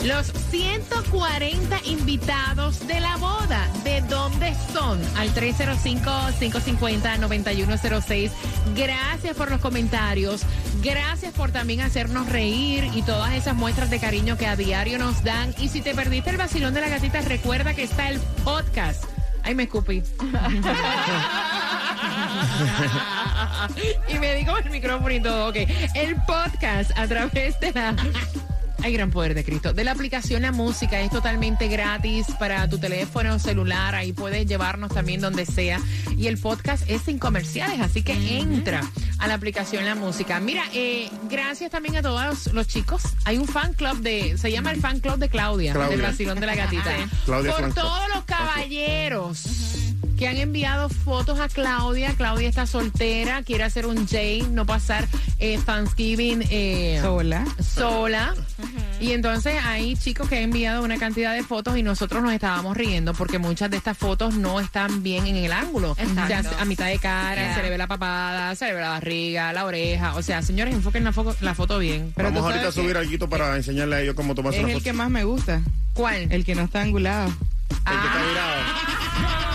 Los 0.04 0.30
140 0.50 1.80
invitados 1.86 2.86
de 2.86 3.00
la 3.00 3.16
boda, 3.16 3.66
¿de 3.84 4.02
dónde 4.02 4.54
son? 4.70 5.00
Al 5.16 5.34
305-550-9106. 5.34 8.30
Gracias 8.76 9.34
por 9.34 9.50
los 9.50 9.62
comentarios. 9.62 10.42
Gracias 10.82 11.32
por 11.32 11.52
también 11.52 11.80
hacernos 11.80 12.28
reír 12.28 12.90
y 12.94 13.00
todas 13.00 13.32
esas 13.32 13.54
muestras 13.54 13.88
de 13.88 13.98
cariño 13.98 14.36
que 14.36 14.46
a 14.46 14.56
diario 14.56 14.98
nos 14.98 15.24
dan. 15.24 15.54
Y 15.58 15.68
si 15.68 15.80
te 15.80 15.94
perdiste 15.94 16.28
el 16.28 16.36
vacilón 16.36 16.74
de 16.74 16.82
la 16.82 16.90
gatita, 16.90 17.22
recuerda 17.22 17.72
que 17.72 17.84
está 17.84 18.10
el 18.10 18.20
podcast. 18.44 19.04
Ay, 19.42 19.54
me 19.54 19.62
escupí. 19.62 20.02
y 24.08 24.18
me 24.18 24.34
digo 24.34 24.58
el 24.58 24.68
micrófono 24.68 25.14
y 25.14 25.20
todo. 25.20 25.48
Ok. 25.48 25.56
El 25.94 26.16
podcast 26.26 26.90
a 26.98 27.06
través 27.06 27.58
de 27.60 27.72
la. 27.72 27.96
Hay 28.84 28.92
gran 28.92 29.10
poder 29.10 29.32
de 29.32 29.44
Cristo. 29.44 29.72
De 29.72 29.82
la 29.82 29.92
aplicación 29.92 30.42
La 30.42 30.52
Música 30.52 31.00
es 31.00 31.08
totalmente 31.08 31.68
gratis 31.68 32.26
para 32.38 32.68
tu 32.68 32.76
teléfono 32.76 33.38
celular. 33.38 33.94
Ahí 33.94 34.12
puedes 34.12 34.44
llevarnos 34.44 34.92
también 34.92 35.22
donde 35.22 35.46
sea. 35.46 35.80
Y 36.18 36.26
el 36.26 36.36
podcast 36.36 36.84
es 36.86 37.00
sin 37.00 37.18
comerciales, 37.18 37.80
así 37.80 38.02
que 38.02 38.12
entra 38.40 38.82
a 39.20 39.26
la 39.26 39.32
aplicación 39.32 39.86
La 39.86 39.94
Música. 39.94 40.38
Mira, 40.38 40.64
eh, 40.74 41.08
gracias 41.30 41.70
también 41.70 41.96
a 41.96 42.02
todos 42.02 42.52
los, 42.52 42.66
chicos. 42.66 43.04
Hay 43.24 43.38
un 43.38 43.48
fan 43.48 43.72
club 43.72 44.00
de, 44.00 44.36
se 44.36 44.52
llama 44.52 44.70
el 44.70 44.82
fan 44.82 45.00
club 45.00 45.16
de 45.16 45.30
Claudia, 45.30 45.72
Claudia. 45.72 45.96
del 45.96 46.02
vacilón 46.02 46.38
de 46.38 46.46
la 46.46 46.54
gatita. 46.54 46.90
Claudia 47.24 47.56
Por 47.56 47.72
todos 47.72 48.08
los 48.14 48.24
caballeros 48.24 49.84
que 50.16 50.28
han 50.28 50.36
enviado 50.36 50.88
fotos 50.88 51.40
a 51.40 51.48
Claudia. 51.48 52.14
Claudia 52.16 52.48
está 52.48 52.66
soltera, 52.66 53.42
quiere 53.42 53.64
hacer 53.64 53.86
un 53.86 54.06
Jane, 54.06 54.48
no 54.50 54.66
pasar 54.66 55.06
eh, 55.38 55.58
Thanksgiving 55.64 56.44
eh, 56.50 56.98
Sola. 57.02 57.44
sola. 57.62 58.34
Y 59.04 59.12
entonces 59.12 59.54
hay 59.62 59.96
chicos 59.96 60.30
que 60.30 60.38
han 60.38 60.44
enviado 60.44 60.82
una 60.82 60.96
cantidad 60.96 61.34
de 61.34 61.42
fotos 61.42 61.76
y 61.76 61.82
nosotros 61.82 62.22
nos 62.22 62.32
estábamos 62.32 62.74
riendo 62.74 63.12
porque 63.12 63.38
muchas 63.38 63.70
de 63.70 63.76
estas 63.76 63.98
fotos 63.98 64.34
no 64.34 64.60
están 64.60 65.02
bien 65.02 65.26
en 65.26 65.36
el 65.36 65.52
ángulo. 65.52 65.90
O 65.90 65.94
sea, 65.94 66.04
Exacto. 66.06 66.56
a 66.58 66.64
mitad 66.64 66.86
de 66.86 66.98
cara, 66.98 67.34
Yeah. 67.34 67.54
se 67.56 67.62
le 67.64 67.68
ve 67.68 67.76
la 67.76 67.86
papada, 67.86 68.54
se 68.54 68.64
le 68.64 68.72
ve 68.72 68.80
la 68.80 68.88
barriga, 68.88 69.52
la 69.52 69.66
oreja. 69.66 70.14
O 70.14 70.22
sea, 70.22 70.40
señores, 70.40 70.72
enfoquen 70.72 71.04
la, 71.04 71.12
fo- 71.12 71.36
la 71.40 71.54
foto 71.54 71.78
bien. 71.78 72.12
Pero 72.16 72.30
Vamos 72.30 72.44
ahorita 72.50 72.68
a 72.68 72.72
subir 72.72 72.96
algo 72.96 73.28
para 73.28 73.54
enseñarle 73.56 73.96
a 73.96 74.00
ellos 74.00 74.14
cómo 74.14 74.34
tomarse 74.34 74.58
Es 74.60 74.64
una 74.64 74.72
el 74.72 74.78
foto. 74.78 74.84
que 74.84 74.92
más 74.94 75.10
me 75.10 75.24
gusta. 75.24 75.60
¿Cuál? 75.92 76.26
El 76.32 76.42
que 76.46 76.54
no 76.54 76.62
está 76.62 76.80
angulado. 76.80 77.26
El 77.28 77.34
que 78.00 78.06
está 78.06 78.22
virado. 78.26 79.53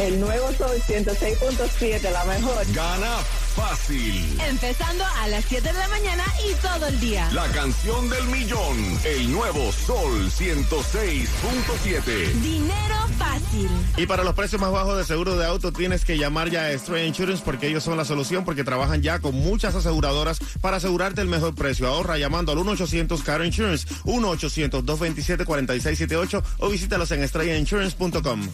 El 0.00 0.18
nuevo 0.18 0.50
Sol 0.52 0.80
106.7, 0.88 2.10
la 2.10 2.24
mejor. 2.24 2.64
Gana 2.72 3.18
fácil. 3.54 4.40
Empezando 4.48 5.04
a 5.04 5.28
las 5.28 5.44
7 5.44 5.70
de 5.70 5.78
la 5.78 5.88
mañana 5.88 6.24
y 6.48 6.54
todo 6.54 6.86
el 6.86 6.98
día. 7.00 7.28
La 7.34 7.46
canción 7.48 8.08
del 8.08 8.24
millón. 8.28 8.98
El 9.04 9.30
nuevo 9.30 9.70
Sol 9.70 10.30
106.7. 10.30 12.32
Dinero 12.40 12.96
fácil. 13.18 13.68
Y 13.98 14.06
para 14.06 14.24
los 14.24 14.34
precios 14.34 14.58
más 14.58 14.72
bajos 14.72 14.96
de 14.96 15.04
seguro 15.04 15.36
de 15.36 15.44
auto 15.44 15.70
tienes 15.70 16.06
que 16.06 16.16
llamar 16.16 16.48
ya 16.48 16.68
a 16.68 16.78
Stray 16.78 17.06
Insurance 17.06 17.42
porque 17.44 17.66
ellos 17.66 17.84
son 17.84 17.98
la 17.98 18.06
solución 18.06 18.46
porque 18.46 18.64
trabajan 18.64 19.02
ya 19.02 19.18
con 19.18 19.34
muchas 19.34 19.74
aseguradoras 19.74 20.38
para 20.62 20.78
asegurarte 20.78 21.20
el 21.20 21.28
mejor 21.28 21.54
precio. 21.54 21.88
Ahorra 21.88 22.16
llamando 22.16 22.52
al 22.52 22.58
1-800 22.58 23.22
Car 23.22 23.44
Insurance, 23.44 23.86
1-800-227-4678 24.04 26.42
o 26.56 26.70
visítalos 26.70 27.10
en 27.10 27.22
estrellinsurance.com. 27.22 28.48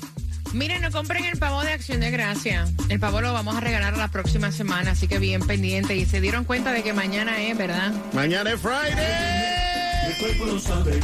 Miren, 0.56 0.80
no 0.80 0.90
compren 0.90 1.22
el 1.26 1.38
pavo 1.38 1.62
de 1.62 1.72
Acción 1.72 2.00
de 2.00 2.10
Gracia. 2.10 2.66
El 2.88 2.98
pavo 2.98 3.20
lo 3.20 3.34
vamos 3.34 3.54
a 3.56 3.60
regalar 3.60 3.94
la 3.98 4.08
próxima 4.08 4.50
semana, 4.50 4.92
así 4.92 5.06
que 5.06 5.18
bien 5.18 5.46
pendiente. 5.46 5.96
Y 5.96 6.06
se 6.06 6.22
dieron 6.22 6.44
cuenta 6.44 6.72
de 6.72 6.82
que 6.82 6.94
mañana 6.94 7.42
es, 7.42 7.58
¿verdad? 7.58 7.92
Mañana 8.14 8.52
es 8.52 8.60
Friday. 8.60 10.08
El 10.08 10.16
cuerpo 10.16 10.46
lo 10.46 10.58
sabe. 10.58 11.00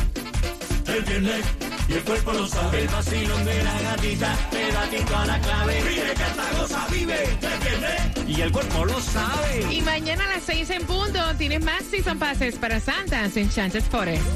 El 0.86 1.02
viernes. 1.04 1.44
Y 1.86 1.92
el 1.92 2.02
cuerpo 2.02 2.32
lo 2.32 2.46
sabe. 2.46 2.80
El 2.80 2.88
vacilón 2.88 3.44
de 3.44 3.64
la 3.64 3.80
gatita. 3.82 4.36
Pedatito 4.50 5.16
a 5.18 5.26
la 5.26 5.38
clave. 5.40 5.82
Vive, 5.82 6.14
canta, 6.14 6.58
goza, 6.58 6.86
vive. 6.90 7.24
El 7.24 7.58
viernes. 7.60 8.28
Y 8.28 8.40
el 8.40 8.52
cuerpo 8.52 8.84
lo 8.86 9.00
sabe. 9.02 9.66
Y 9.70 9.82
mañana 9.82 10.24
a 10.24 10.28
las 10.28 10.44
seis 10.44 10.70
en 10.70 10.86
punto 10.86 11.20
tienes 11.36 11.62
más 11.62 11.84
Season 11.90 12.18
Passes 12.18 12.54
para 12.54 12.80
Santas 12.80 13.36
en 13.36 13.50
Chances 13.50 13.84
Forest. 13.84 14.24